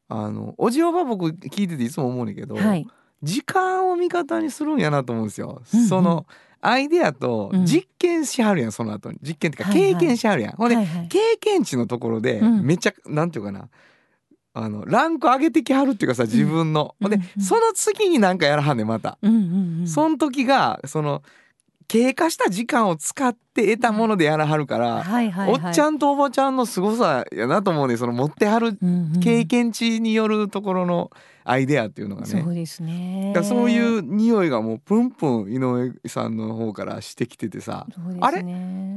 [0.09, 2.87] あのおじおば僕聞いてていつも思うねんけど、はい。
[3.23, 5.63] 時間を味方にするんやなと思うんですよ。
[5.73, 5.89] うんうん。
[5.89, 6.27] その
[6.61, 7.67] アイデアとうん。
[7.67, 9.19] 実験しはるやんその後に。
[9.23, 10.53] 実験っていうか経験しはるやん。
[10.53, 11.09] ほんで、はいはい。
[11.09, 12.63] 経験値のところでうん。
[12.65, 13.69] めちゃ、なんていうかな。
[14.59, 17.43] あのランク上げてきはるっていうかさ自分の、ほんで、うんうん。
[17.43, 19.87] その次になんかやらはんねんまた、うんうんうん。
[19.87, 21.23] その時がその
[21.89, 25.67] 経過した時間を使って得たものでやらはるから、はいはいはい。
[25.67, 28.77] おっちゃんとおばちゃんの凄さやなと思うねその持ってはる
[29.23, 31.11] 経験値によるところの
[31.45, 33.33] アイデアっていうのがね、そうですね。
[33.35, 38.19] だそういう匂いがもうプンプン井上さんの方からしてきててさね。
[38.21, 38.43] あれ？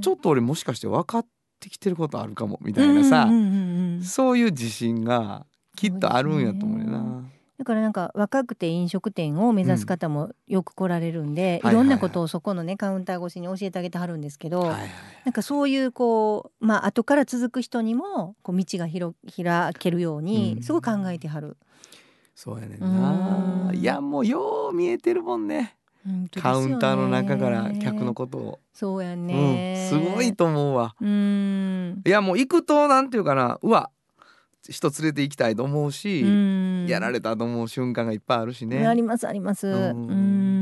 [0.01, 1.27] ちょっと俺もしかして分かっ
[1.59, 4.03] てきてることあるかもみたいなさ、うんうんうんうん。
[4.03, 7.23] そういう自信がきっとあるんやと思うよな。
[7.59, 14.89] だからなんか若くて飲食店を目指す方もよく来られるんで、うんいろんなことをそこのねカウンター越しに教えてあげてはるんですけど、はいはい
[15.25, 20.25] なんかそういうこうまあ後から続く人にもこう道が広開けるよううん。
[20.25, 21.57] にすごい考えてはる。
[22.33, 23.71] そうやねんうな。
[23.71, 23.75] ん。
[23.75, 25.75] いやもうよう見えてるもんね。
[26.05, 30.95] 本当ですカウンターの中から客のことを、そうやうん、ね、すごいと思うわ。
[31.01, 32.01] うん。
[32.05, 33.59] いやもう行くとなんていうかな。
[33.61, 33.91] うわ
[34.69, 38.87] 人連れて行きたいと思うし、うんやられたと思う瞬間がいっぱいあるしね。
[38.87, 39.67] ありますあります。
[39.67, 40.58] ううんん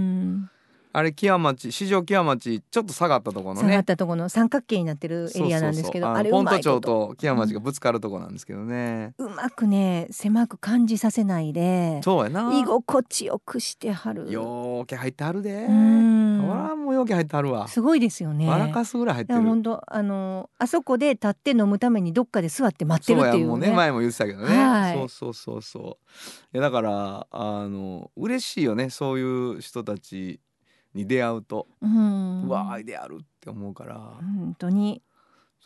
[0.97, 3.67] あれ木屋町市場木屋町ちょっと下がったところのね。
[3.67, 12.51] 下がったところの三角形になってるエリアなんですけどあれポント町とと木屋町がぶつかるとこなんですけどね、うまくね狭く感じさせないでそうやな。
[12.51, 14.31] 居心地よくしてはる。
[14.31, 15.65] よーけ入ってはるで。
[15.65, 16.41] うん。
[16.41, 17.67] ほらもうようけ入ってはるわ。
[17.67, 18.49] すごいですよね。
[18.49, 19.39] 笑かすぐらい入ってる。
[19.39, 23.45] いや本当あのあそこで立って飲むためにどっかで座って待ってるっていうね。
[23.45, 24.97] もうね前も言ってたけどね、はい。
[24.97, 26.57] そうそうそうそう。
[26.57, 30.39] いやだからあの嬉しいよねそういう人たち
[30.97, 32.43] に出会うと、うん。
[32.47, 35.01] うわアイデアあるって思うから、本当に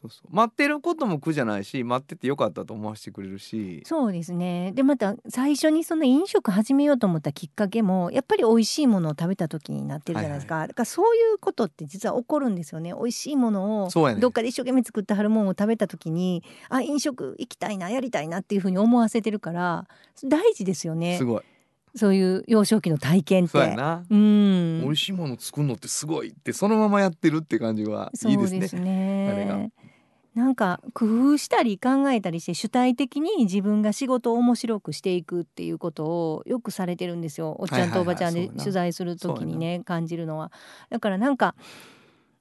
[0.01, 4.71] そうそう待ってることも苦じゃないし待っててよかったと思わせてくれるしそうですね。
[4.73, 10.67] でまた最初にその飲食始めようと思ったきっかけもやっぱり美味しいものを食べた時になってるじゃないですか。
[10.67, 12.93] だからそういうことって実は起こるんですよね。
[12.93, 19.87] 美味しいものをどっかで一生懸命作ってはるものを食べた時にあ飲食行きたいなやりたいなっていうふうに思わせてるから
[20.23, 21.25] 大事ですよねす。
[21.25, 21.43] ごい
[21.95, 23.51] そういう幼少期の体験って。
[23.51, 24.81] そうやな、うん。
[24.81, 28.57] 美味しいもの作るのってすごいってそのままやってるって感じはいいですね。
[28.57, 29.71] そうですあれがね。
[30.33, 40.53] なんか工夫したり考えたりして主体的に自分が仕事を面白くしていくっていうことをよくされてるんですよおっちゃんとおばちゃんで取材する時にね感じるのは
[40.89, 41.55] だからなんか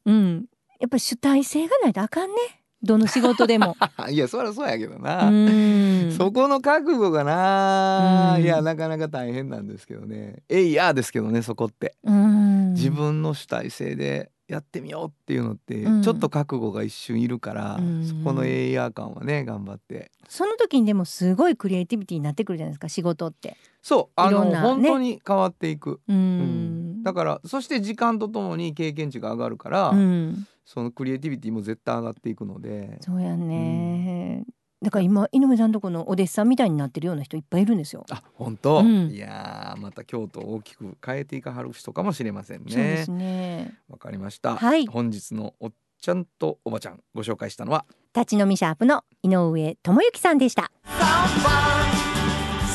[0.05, 0.45] うん
[0.79, 2.37] やっぱり主体性がないとあかんね
[2.83, 3.77] どの仕事でも。
[4.11, 6.13] いやそりゃそうやけどうな、ん。
[6.13, 8.43] そこの覚悟がな、うん。
[8.43, 10.43] いやなかなか大変なんですけどね。
[10.49, 11.95] えいやですけどねそこって。
[12.05, 12.73] うん。
[12.73, 16.03] 自分の主体性でやってみようっていうのってうん。
[16.03, 18.05] ちょっと覚悟が一瞬いるから、うん。
[18.05, 20.11] そこのエイヤー感はね頑張って。
[20.29, 23.57] その時にでもすごいクリエイティビティになってくるじゃないですか仕事って。
[23.83, 24.57] そうあの、ね。
[24.57, 30.47] 本当に変わっていく、ううんんだからそして時間とともに経験値が上がるから、うん。
[30.65, 32.99] そのクリエイティビティも絶対上がっていくので。
[33.01, 34.45] そうやね、
[34.81, 38.07] だから今井上さんとこのお弟子さんみたいになってるような人いっぱいいるんですよ。
[38.09, 39.11] あ本当、うん。
[39.11, 42.73] いやーまた京都を大きく変えていかはる人かもしれませんね。
[42.73, 43.79] そうですね。
[43.89, 44.87] わかりました、はい。
[44.87, 47.85] 本日のおっちゃんとおばちゃんご紹介したのは？
[48.15, 50.71] 立ち飲みシャープの井上智之さんでした。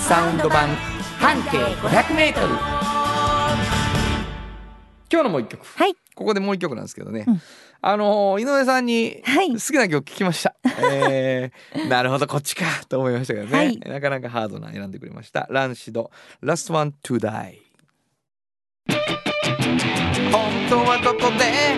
[0.08, 0.68] サウンド版
[1.18, 2.75] 半径500メートル
[5.12, 5.66] 今日のもう一曲。
[5.66, 5.95] はい。
[6.16, 7.41] ここでもう一曲なんですけどね、うん。
[7.82, 9.51] あのー井上さんにはい。
[9.51, 13.78] 好きな曲聞きました、えー、なるほどこっちかと思いましたけどね、はい。
[13.78, 15.47] なかなかハードな選んでくれました。
[15.51, 16.10] ランシド
[16.41, 17.62] ラストワントゥダイ
[20.32, 21.76] 本当はどこで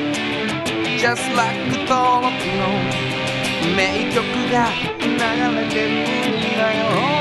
[0.99, 1.57] Just like
[1.89, 2.67] 登録の
[3.75, 4.69] 名曲が
[5.01, 5.07] 流
[5.55, 6.61] れてるんだ
[7.11, 7.16] よ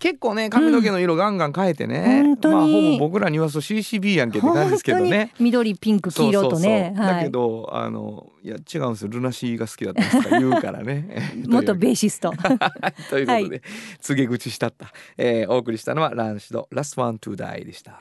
[0.00, 2.54] 結構ね髪の毛の色ガンガン変えてね、本当に。
[2.54, 5.44] まあほぼ僕らに言わすと CCB やんけって感じですけど本当ねに。
[5.44, 6.94] 緑ピンク黄色とね。
[6.96, 7.30] だけはい。
[7.30, 9.08] どあのいや違うんですよ。
[9.08, 11.34] ルナシーが好きだったんですとか言うからね。
[11.46, 12.32] 元ベーシスト。
[13.10, 13.62] ということで、
[14.00, 14.86] 告げ口したった、
[15.18, 16.66] えーお送りしたのはランシド。
[16.72, 18.00] ラストワントゥダイでした。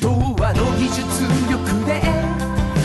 [0.00, 1.02] 童話の技術
[1.50, 2.00] 力で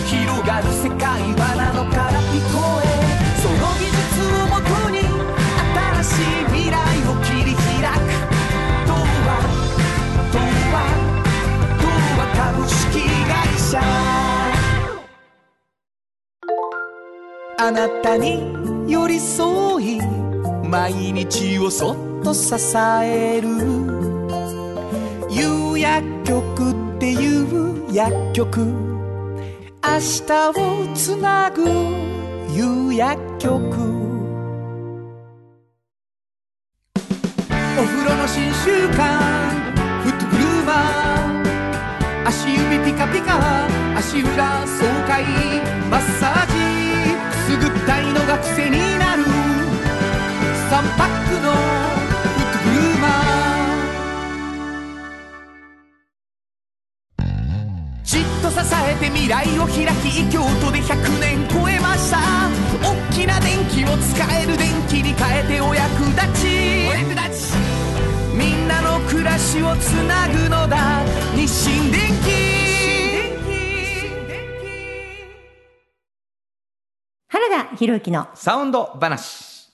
[0.08, 3.14] 広がる世界はなのから聞こえ。
[3.42, 3.94] その技術
[4.42, 4.83] をもと
[13.74, 13.82] 会社
[17.58, 20.00] あなたに寄り添い
[20.68, 22.54] 毎日をそっと支
[23.04, 23.50] える。
[25.30, 28.66] 有薬局っていう薬局。
[29.86, 31.64] 明日をつなぐ
[32.54, 33.54] 有薬局。
[37.78, 39.23] お風呂の新習慣。
[44.14, 45.24] 足裏爽快
[45.90, 46.54] マッサージ
[47.32, 49.24] くすぐったいのが癖になる。
[49.24, 57.24] 3パックのフットグルーマー
[58.04, 62.20] じっと支えて未来を開き京都で100年超えました。
[62.84, 66.86] 大きな電気を使える電気に変えてお役立ち。
[66.88, 67.58] お役立ち。
[68.38, 71.02] みんなの暮らしをつなぐのだ。
[71.36, 72.14] 日清電
[77.54, 79.70] 原田博之のサウンド話。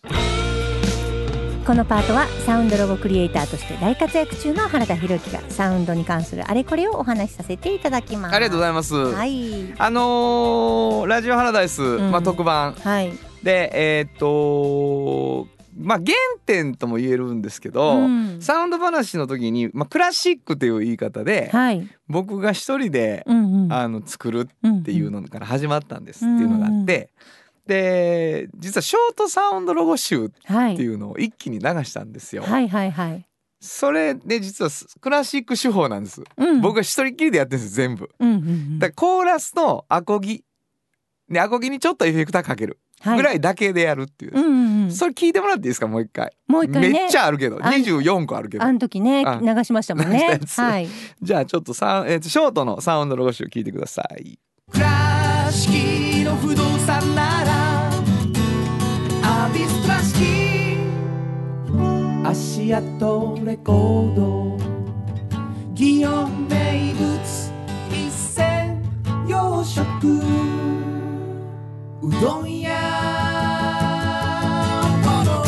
[1.65, 8.35] このパートはサウンドロゴクリエイターとして大活躍中の原田博之がサウンドに関するあれこれをお話しさせていただきます。
[8.35, 9.73] ありがとうございます、はい。
[9.77, 12.11] あのーラジオハラダイス、ん。
[12.11, 12.73] まあ、特番。
[12.73, 13.13] はい。
[13.43, 16.13] でえーっとまあ原
[16.45, 18.41] 点とも言えるんですけど、うん。
[18.41, 21.87] サウンド話の時に、まあ、クラシックという言い方で、はい。
[22.09, 23.73] 僕が一人で、うんうん。
[23.73, 27.11] あの作るうんっていうのから始まったんですっていうのがあって、
[27.69, 32.41] で実はショートサウンドロゴ集っはいていうのを一気に流したんですよ。
[32.41, 33.25] はいはいはい。
[33.61, 36.23] それで実はクラシック手法なんです。
[36.35, 36.61] うん。
[36.61, 38.09] 僕が一人っきりでやってるんです全部。
[38.19, 38.79] うんうんうん。
[38.79, 40.43] だからコーラスとアコギ。
[41.29, 44.91] でアコギにちょっとエフェクターかけるはぐらいだけでやるっていう、うんうんうん。
[44.91, 46.31] それ聞いてもらっていいですかもう一回？
[46.47, 46.89] もう一回ね。
[46.89, 48.63] めっちゃあるけどあん24個あるけど。
[48.63, 50.39] あの時ねあ流しましたもんね。
[50.57, 50.87] はい。
[51.21, 54.39] じゃあちょっとサウ、えーとショートのサウンドロゴ集聞いてください。
[54.71, 57.28] 倉敷の不動産な
[62.31, 64.55] 足跡レコード。
[65.73, 67.09] 祇園名物
[67.89, 68.83] 一銭
[69.27, 69.81] 洋食。
[72.03, 72.69] うどん屋
[75.03, 75.43] ボノ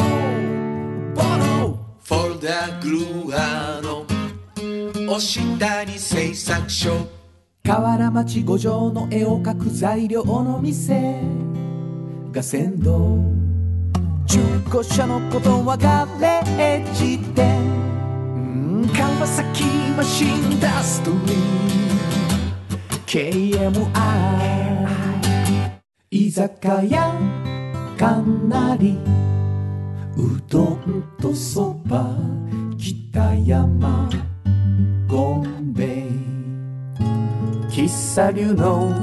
[1.13, 4.05] ボノフォルダグルーアの
[5.13, 6.91] 押谷製作所。
[7.63, 11.21] 河原町五条の絵を描く材料の店。
[12.31, 13.50] が先導
[14.31, 17.59] 中古車のことはガレージ店
[18.33, 18.37] う
[18.79, 18.87] ん。
[18.87, 19.65] 川崎
[19.97, 23.59] マシンダストリー。
[23.59, 24.87] KMI
[26.11, 27.13] 居酒屋
[27.99, 28.97] かなり。
[30.15, 32.15] うどんとそば
[32.77, 34.09] 北山
[35.09, 36.07] ゴンベ。
[36.07, 37.01] イ
[37.69, 38.93] 喫茶流の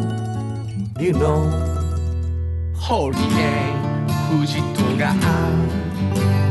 [0.99, 1.45] 流の。
[2.75, 3.98] ホリデー。
[4.29, 5.15] 藤戸が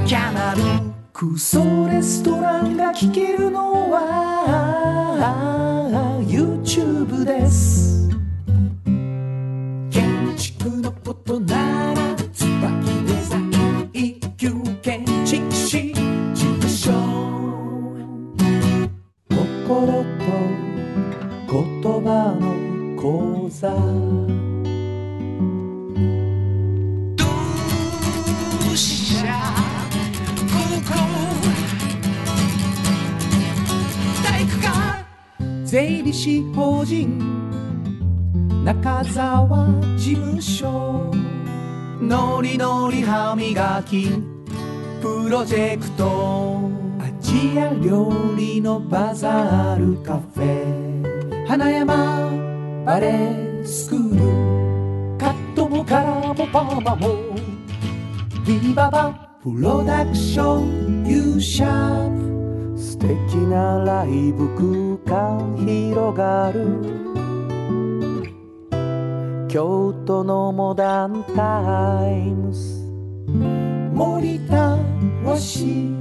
[0.08, 0.64] キャナル
[1.14, 4.00] クソレストランが聞けるのは
[6.28, 8.10] YouTube です
[9.92, 16.02] 建築のことなら椿デザイン一級建築士事
[16.34, 16.92] 務所
[19.38, 20.26] 心と
[21.48, 23.70] 言葉の講座
[36.18, 37.20] 士法人。
[38.66, 41.12] 中沢事務所。
[42.02, 44.10] のりのり歯磨き。
[45.00, 46.72] プロジェクト。
[47.00, 51.46] アジア料理のバザールカフェ。
[51.46, 52.32] 花山
[52.84, 55.18] バレースクール。
[55.20, 57.10] カットもカラーもパーマも。
[58.44, 61.06] ビババプロダクション。
[61.08, 62.37] U シャー
[63.00, 64.50] 素敵なライブ
[65.06, 67.08] 空間広がる。
[69.48, 72.84] 京都のモダンタイムス
[73.94, 74.78] 森田
[75.24, 75.96] 和紙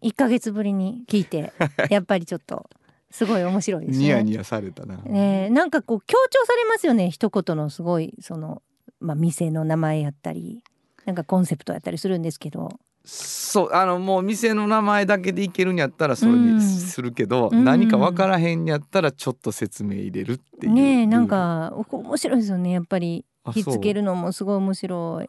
[0.00, 1.52] 一ヶ月ぶりに聞いて
[1.88, 2.68] やっぱりちょっと
[3.10, 4.04] すごい面白いですね。
[4.04, 7.10] ニヤニヤされたな、ねえなんかこう強調されますよね。
[7.10, 8.60] 一言のすごいその、
[9.00, 10.62] まあ、店の名前やったり
[11.04, 12.78] なんかコンセプトやったりするんですけど
[13.08, 16.56] そうあのもう店の名前だけでいけるんやったらそれうん。
[16.56, 17.64] にするけど、うん。
[17.64, 20.72] 何か分からへんんやったらちょっと説明入れるっていう。
[20.72, 23.24] ねえなんかお面白いですよねやっぱり。
[23.44, 25.28] あひっつけるのもすごい面白い。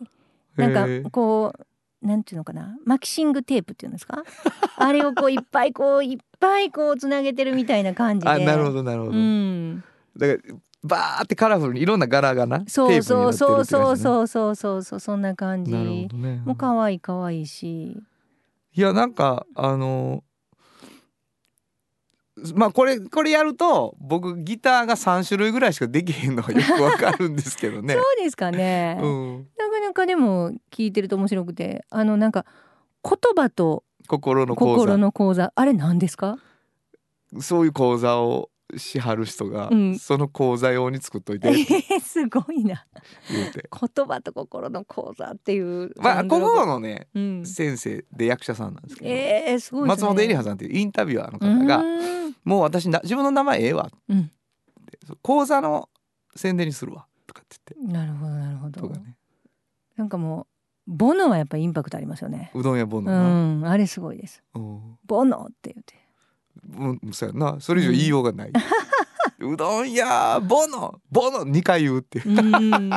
[0.59, 2.75] なんかこうなんていうのかな。
[2.84, 4.23] マキシングテープっていうんですか？
[4.78, 8.32] あれをこういっぱいこういっぱいこうつなげてるみたいな感じで。
[8.32, 9.84] あなるほどなるほど、うん。
[10.17, 17.97] だからバーってカラフルにいろんな柄がなそうそうそうそううそうそうそうそうそんな感じなるほどねもう可愛い可愛いし
[18.73, 20.23] いやなんかあの
[22.53, 32.45] まあこれこれやると僕ギターが3種類ぐらいしかできへんのがよくわかるんですけどねそうですかね、うん、なかなかでも聞いてると面白くてあのなんか
[33.03, 36.38] 言葉と心の講座心の講座あれ何ですか
[37.39, 39.99] そういう講座をしはる人が、うん。
[39.99, 42.86] その講座用に作っといてえー すごいな。
[43.32, 43.70] 言うて。
[43.72, 47.45] 言葉と心の講座っていうまあ国語のねうん。
[47.45, 49.88] 先生で役者さんなんですけど、えー、すごね。
[49.88, 54.32] 松本エリハさんっていうインタビュアーのう方がーん「もう私な自分の名前ええわ」うん。
[55.22, 55.89] 講座の
[56.36, 58.72] 宣伝にするわとかって言っなるほどなるほど。
[58.72, 59.15] てとかね。
[59.95, 60.47] なんかもう
[60.88, 62.51] ボノはやっぱりインパクトありますよね。
[62.53, 63.68] うどん屋ボンうん。
[63.68, 64.43] あれすごいです。
[64.55, 65.95] うんボノって言って
[66.76, 67.57] うん、そうやな。
[67.59, 68.51] それ以上言いようがない、
[69.39, 72.89] うどん屋ボノボノ2回言うっていう、うん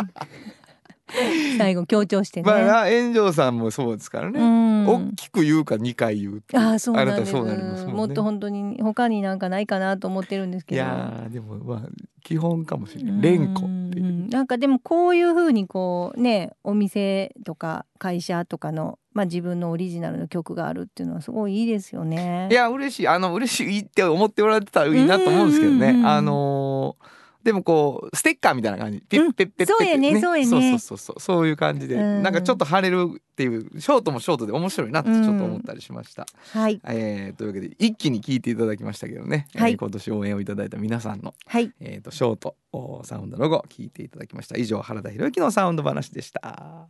[1.59, 4.87] 最後強調してね、まあ炎上さんもそうですからね、うん。
[4.87, 7.17] 大きく言うか2回言うああそうなんです。
[7.17, 7.99] あなたそうなりますもんね。
[7.99, 10.81] もっと本当に他になんかないかなと思ってるんですいけど。
[10.83, 11.89] やーでもまあ
[12.23, 13.23] 基本かもしれない。
[13.23, 14.05] 連呼っていう。
[14.05, 22.49] うんなんかでもこういうふうにこうねお店とか会社とかの、まあ、自分のオリジナルの曲があるっていうのはすごいいいですよね。
[22.51, 23.09] いや嬉しい。
[23.09, 26.01] あの嬉しいって思っておられてたらいいなと思うんですけどね。
[26.05, 29.01] あのーでもこうステッカーみたいな感じ。
[29.01, 30.51] ピッペッペッペッそうやねそうやね。
[30.51, 31.49] そうそうそうそう。
[31.49, 32.23] いう感じで、うん。
[32.23, 36.81] なんかちょっと晴れるっていうショートもショートで面白いなってちょっと思ったりしました、はい。
[36.85, 39.73] えーというわけで一気に聞いていただきましたけどね、はい。
[39.73, 41.73] えー今年応援をいただいた皆さんの、はい。
[41.81, 44.57] えー、とショートおサウンドロゴ聞いていただきました。
[44.57, 46.89] 以上原田博之のサウンド話でした。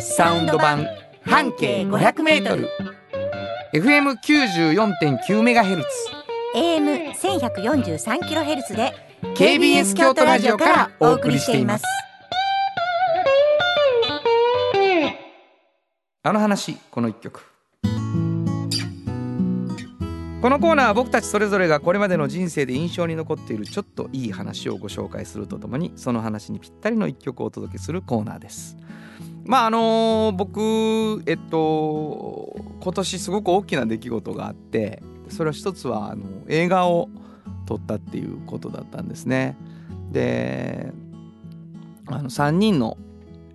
[0.00, 0.86] サウンド版
[1.22, 2.68] 半径 500m
[3.74, 5.88] FM94.9 メガヘルツ。
[6.54, 11.84] AM 千百四十三キロヘルツで KBS 京都ラジオからお送りしています。
[16.22, 17.42] あの話この一曲
[20.42, 28.76] このコーナーは僕たちそれぞれがこれまでの人生で印象に残っているちょっといい話をご紹介するとともにその話にぴったりの一曲をお届けするコーナーです
[29.44, 37.08] まああの僕えっと今年すごく大きな出来事があってそれは一つはあの映画を
[37.68, 39.54] 撮ったっていうことだったんですね。
[40.10, 40.90] で
[42.06, 42.96] あの3人の、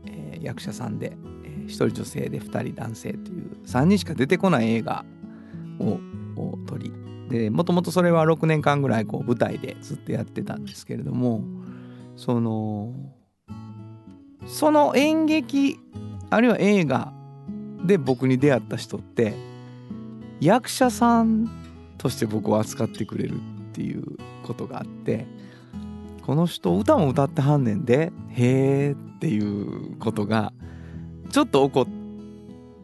[0.06, 5.04] えー役者さんで、えー1人女性で2人男性という3人しか出てこない映画
[5.80, 6.00] を
[6.36, 6.92] を撮り
[7.30, 11.42] でもともとそれは6年間ぐらいこう舞台でずっとやってたんですけれども
[12.16, 12.94] その
[14.46, 15.80] その演劇
[16.30, 17.14] あるいは映画
[17.86, 19.34] で僕に出会った人って
[20.40, 21.50] 役者さん
[21.98, 23.40] として僕を扱ってくれる
[23.74, 24.04] っていう
[24.44, 25.26] ことがあって
[26.22, 30.54] この人歌も歌ってはんねんでへーっていうことが
[31.32, 31.88] ちょっと起こ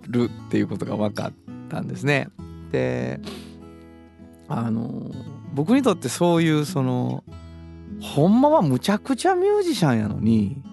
[0.07, 1.33] るっていうことが分かっ
[1.69, 2.29] たんですね。
[2.71, 3.21] で
[4.47, 5.11] あの
[5.53, 7.23] 僕にとってそういうその
[8.01, 10.63] ほんまはむちゃくちゃミュージシャンやのに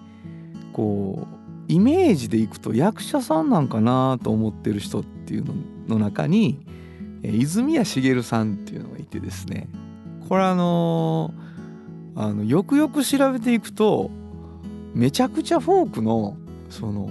[0.73, 5.53] こうイメージでいくと役者さんなんかなと思ってる人っていうの
[5.87, 6.65] の中に
[7.23, 9.67] 泉谷しげるさんっていうのがいてですね
[10.27, 11.33] これあの
[12.15, 14.09] あのよくよく調べていくと
[14.93, 16.37] めちゃくちゃフォークの
[16.69, 17.09] その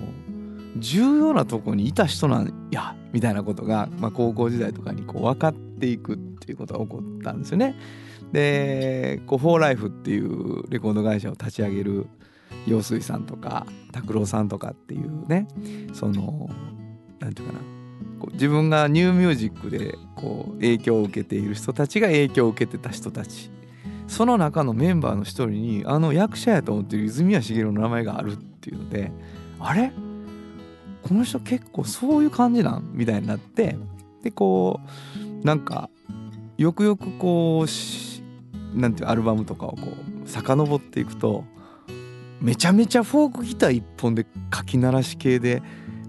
[0.79, 7.75] 重要なとこにいた人なんやみたいなことが、まあ、高校時代とかにこう分かっていくっていうことが起こったんですよね。
[8.33, 12.07] でこう「フォーライフっていうレコード会社を立ち上げる
[12.67, 15.47] 陽水さんとか拓郎さんとかっていうね
[15.93, 16.51] その
[17.21, 17.76] なんていうかな
[18.21, 23.51] こう自分がニューミュージックでこう影響を受けている人たちが影響を受けてた人たち。
[24.09, 29.11] その中のメンバーの一人にあの役者やと思ってる泉谷しげるの名前があるっていうので
[29.59, 29.91] あれ？
[31.03, 32.93] この人結構そういう感じなん？
[32.93, 33.77] みたいになって。
[34.23, 34.81] でこ
[35.43, 35.91] うなんか
[36.57, 38.23] よくよくこうし
[38.75, 39.89] なんていうアルバムとかをこ
[40.25, 41.45] う遡っていくと
[42.41, 45.63] めちゃめちゃフォークギター一本でかき鳴らし系で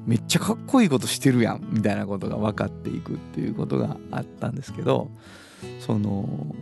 [0.08, 5.12] めっちゃかっこいいことしてるやんみたいなことが分かっていくっていうことがあったんですけど
[5.80, 6.56] その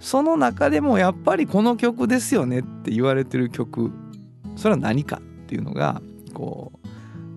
[0.00, 3.92] その中でもやっぱりこの曲ですよねって言われてる曲
[4.56, 6.02] それは何かっていうのが
[6.34, 6.72] こ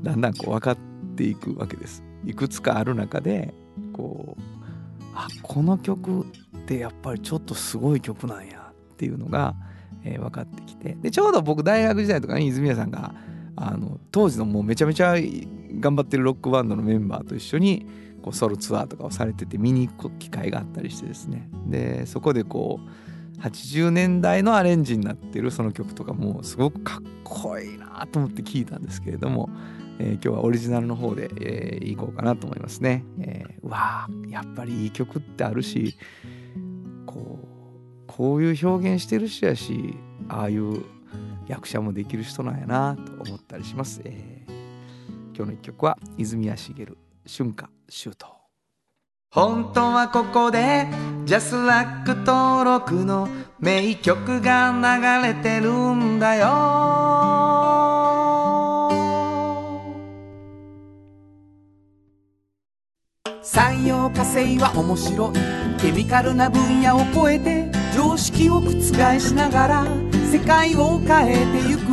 [0.02, 0.78] うだんだんこう分かっ
[1.16, 2.04] ていくわけです。
[2.26, 3.54] いくつかある中で
[3.92, 4.42] こう
[5.14, 6.26] あこの曲っ
[6.66, 9.54] てやっぱりちょっとすごい曲なんやっていうのが、
[10.04, 13.14] えー分かってきてでちょうど僕大学時代とかに泉谷さんが
[13.56, 15.16] あの当時のもうめちゃめちゃ
[15.80, 17.86] 頑張ってるロックバンドのメンバーと一緒に
[18.22, 29.50] こうソロツアーとかをされてて見に行く機会があったりしてですねでそこでこう80年代のアレンジになってるその曲とかもすごくかっこいいなと思って聞いたんですけれども、
[30.00, 33.04] えー今日はオリジナルの方で、えー、行こうかなと思いますね。
[33.20, 35.96] えーわやっぱりいい曲ってあるし
[37.06, 39.96] こうこういう表現してる人やし
[40.30, 40.84] ああいう
[41.48, 44.02] 役者もできる人なんやなと思ったりします。
[44.06, 44.64] えー
[45.36, 48.28] 今日の一曲は泉谷しげる春夏秋冬。
[49.32, 50.88] 本当はここで
[51.26, 53.28] ジャスラック登録の
[53.60, 56.44] 名曲が流れてるんだよ
[63.42, 71.92] 産業化成は面白いケミカルな分野を超えて常識を覆しながら世界を変えてゆく。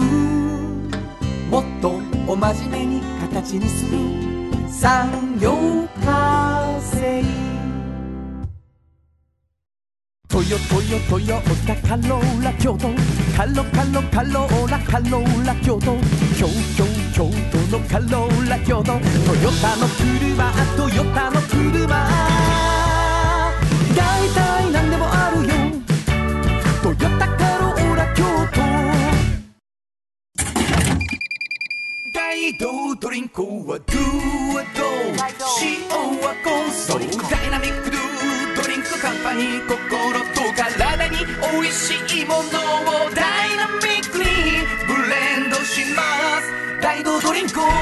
[1.50, 3.98] もっとお真面目に形にする。
[4.66, 7.22] 産業化成。
[10.26, 12.88] トヨトヨトヨタカローラ京都。
[13.36, 15.98] カロカロカローラカローラ京都。
[16.38, 18.84] 京京京都のカローラ京都。
[18.84, 22.08] トヨタの車トヨタの車。
[23.94, 25.39] 大体何でもある。
[32.30, 33.98] 大道ドリンクはドゥ
[34.54, 34.86] はド。
[35.60, 38.00] 塩はコンソーダイナミックドゥ
[38.54, 42.44] ドリンクカンパニー心と体に美味しいものを
[43.10, 44.24] ダイナミックに。
[44.86, 46.02] ブレンドしま
[46.40, 46.46] す。
[46.80, 47.72] 大道ドリンクもの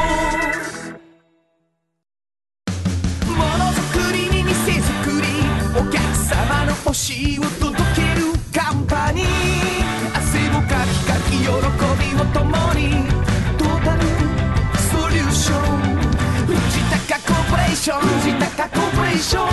[3.68, 5.28] づくりに店づくり。
[5.76, 9.26] お客様の欲しいを届けるカンパニー。
[10.16, 11.53] 汗をかきかき喜び
[12.18, 12.78] を共に。
[17.49, 19.49] 高コーポレーション藤高コーポレーション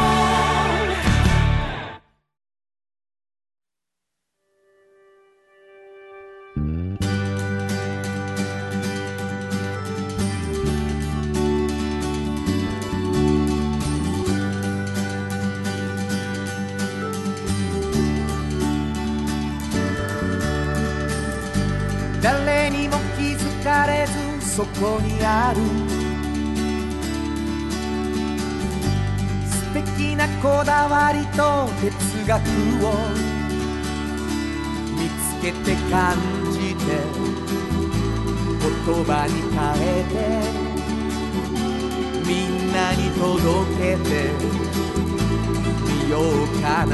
[22.22, 24.06] 誰にも気づかれ
[24.42, 25.95] ずそこにある
[30.42, 32.40] こだわりと哲学
[32.86, 32.94] を
[34.96, 36.16] 見つけて感
[36.52, 36.84] じて
[38.62, 38.70] 言
[39.06, 40.16] 葉に変えて
[42.28, 43.26] みんなに届
[43.78, 44.10] けて
[46.04, 46.94] みようかな。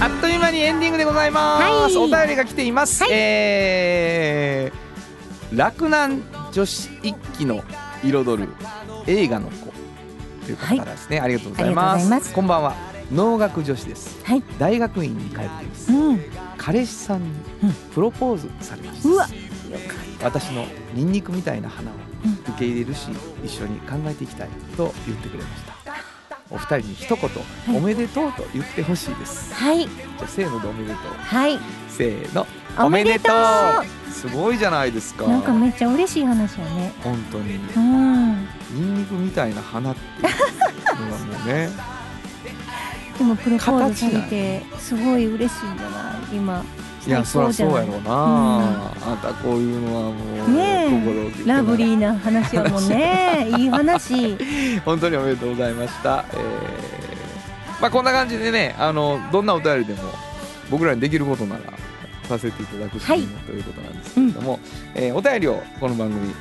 [0.00, 1.58] あっという間にエンディングでございま
[1.88, 2.04] す、はい。
[2.04, 3.12] お便りが来ています、はい。
[3.12, 6.22] えー、洛南
[6.54, 7.64] 女子一揆の
[8.04, 8.48] 彩る
[9.08, 9.72] 映画の子
[10.46, 12.04] という方からですね、ありがとうございます。
[12.04, 12.32] ありがとうございます。
[12.32, 12.76] こんばんは。
[13.12, 14.24] 農学女子です。
[14.24, 14.42] はい。
[14.56, 15.92] 大学院に通っています。
[15.92, 16.20] うん。
[16.56, 17.28] 彼氏さんに
[17.64, 17.72] うん。
[17.92, 19.26] プロポーズされました、うわ。
[19.26, 21.94] よか私のニンニクみたいな花を
[22.24, 23.08] うん受け入れるし、
[23.44, 25.73] 一緒に考えていきたいと言ってくれました
[26.54, 27.76] お二人に一言、い。
[27.76, 29.52] おめでとうと言ってほしいです。
[29.54, 29.80] はい。
[29.80, 30.96] じゃあせーのでおめでとう。
[31.18, 31.58] はい。
[31.88, 32.46] せーの。
[32.78, 34.10] おめでとう。
[34.12, 35.26] すごいじゃないですか。
[35.26, 36.92] なんかめっちゃ嬉しい話やね。
[37.02, 37.56] 本当に。
[37.56, 38.34] うん。
[38.72, 41.68] ニンニクみたいな花っていうのがもうね。
[43.18, 46.36] でもプロポーズされてすごい嬉しいんじゃない？
[46.36, 46.64] 今
[47.06, 48.08] いやそりゃそうやろうな、うん。
[48.10, 54.36] あんたこういうのはもう、ねラブリーな話やもんね いい話。
[54.84, 56.40] 本当におめでとうございました、えー
[57.80, 60.02] まあこんな感じでねあのどんなお便りでも
[60.70, 61.60] 僕らにできることなら
[62.28, 63.22] させていただくし、はい。
[63.22, 64.58] ということなんですけれども、
[64.94, 66.32] えーお便りをこの番組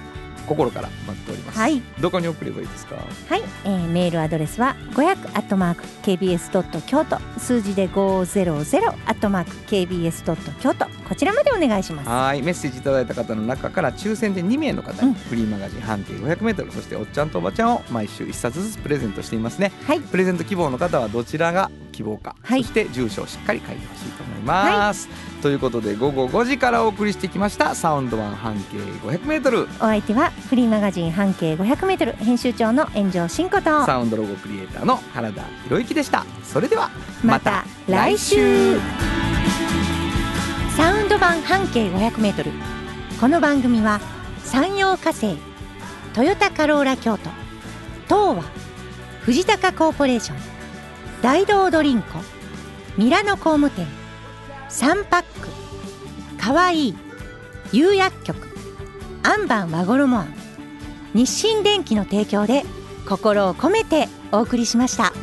[0.44, 1.82] 心から待っております、はい。
[2.00, 2.96] どこに送ればいいですか？
[2.96, 7.20] はい、えーメールアドレスは500アットマーク KBS ドット京都。
[7.38, 10.86] 数字で500アットマーク KBS ドット京都。
[11.08, 12.10] こちらまでお願いします。
[12.10, 12.42] はい。
[12.42, 15.14] メッセージいただいた方の中から抽選で2名の方にうん。
[15.14, 19.72] フリーマガジン半径 500m そしておっちゃんとおばちゃんを毎週1冊ずつプレゼントしていますね。
[19.86, 20.00] はい。
[20.00, 22.64] プレゼント希望の方はどちらが希望か、はい。
[22.64, 25.08] そして住所をしっかり書いてほしいと思います、
[25.44, 33.86] ということで午後5時からお送りしてきましたサウンド版半径 500m お相手はフリーマガジン半径500メートル編集長の炎上真子と。
[33.86, 36.26] サウンドロゴクリエイターの原田博之でした。
[36.44, 36.90] それでは
[37.26, 38.80] また来週。
[40.78, 42.52] サウンド版半径500メートル。
[43.20, 44.00] この番組は
[44.46, 45.36] 山陽火星
[46.14, 47.30] トヨタカローラ京都
[48.06, 48.44] 東和
[49.24, 50.38] 藤高コーポレーション
[51.22, 52.20] 大道ドリンコ
[52.98, 54.03] ミラノ工務店
[54.74, 56.42] 3パック。
[56.42, 56.90] かわい。
[56.90, 56.96] い
[57.72, 58.48] 釉薬局。
[59.22, 60.18] アンバン和衣。
[60.18, 60.34] あん
[61.14, 62.64] 日清電機の提供で
[63.08, 65.14] 心を込めてお送りしました。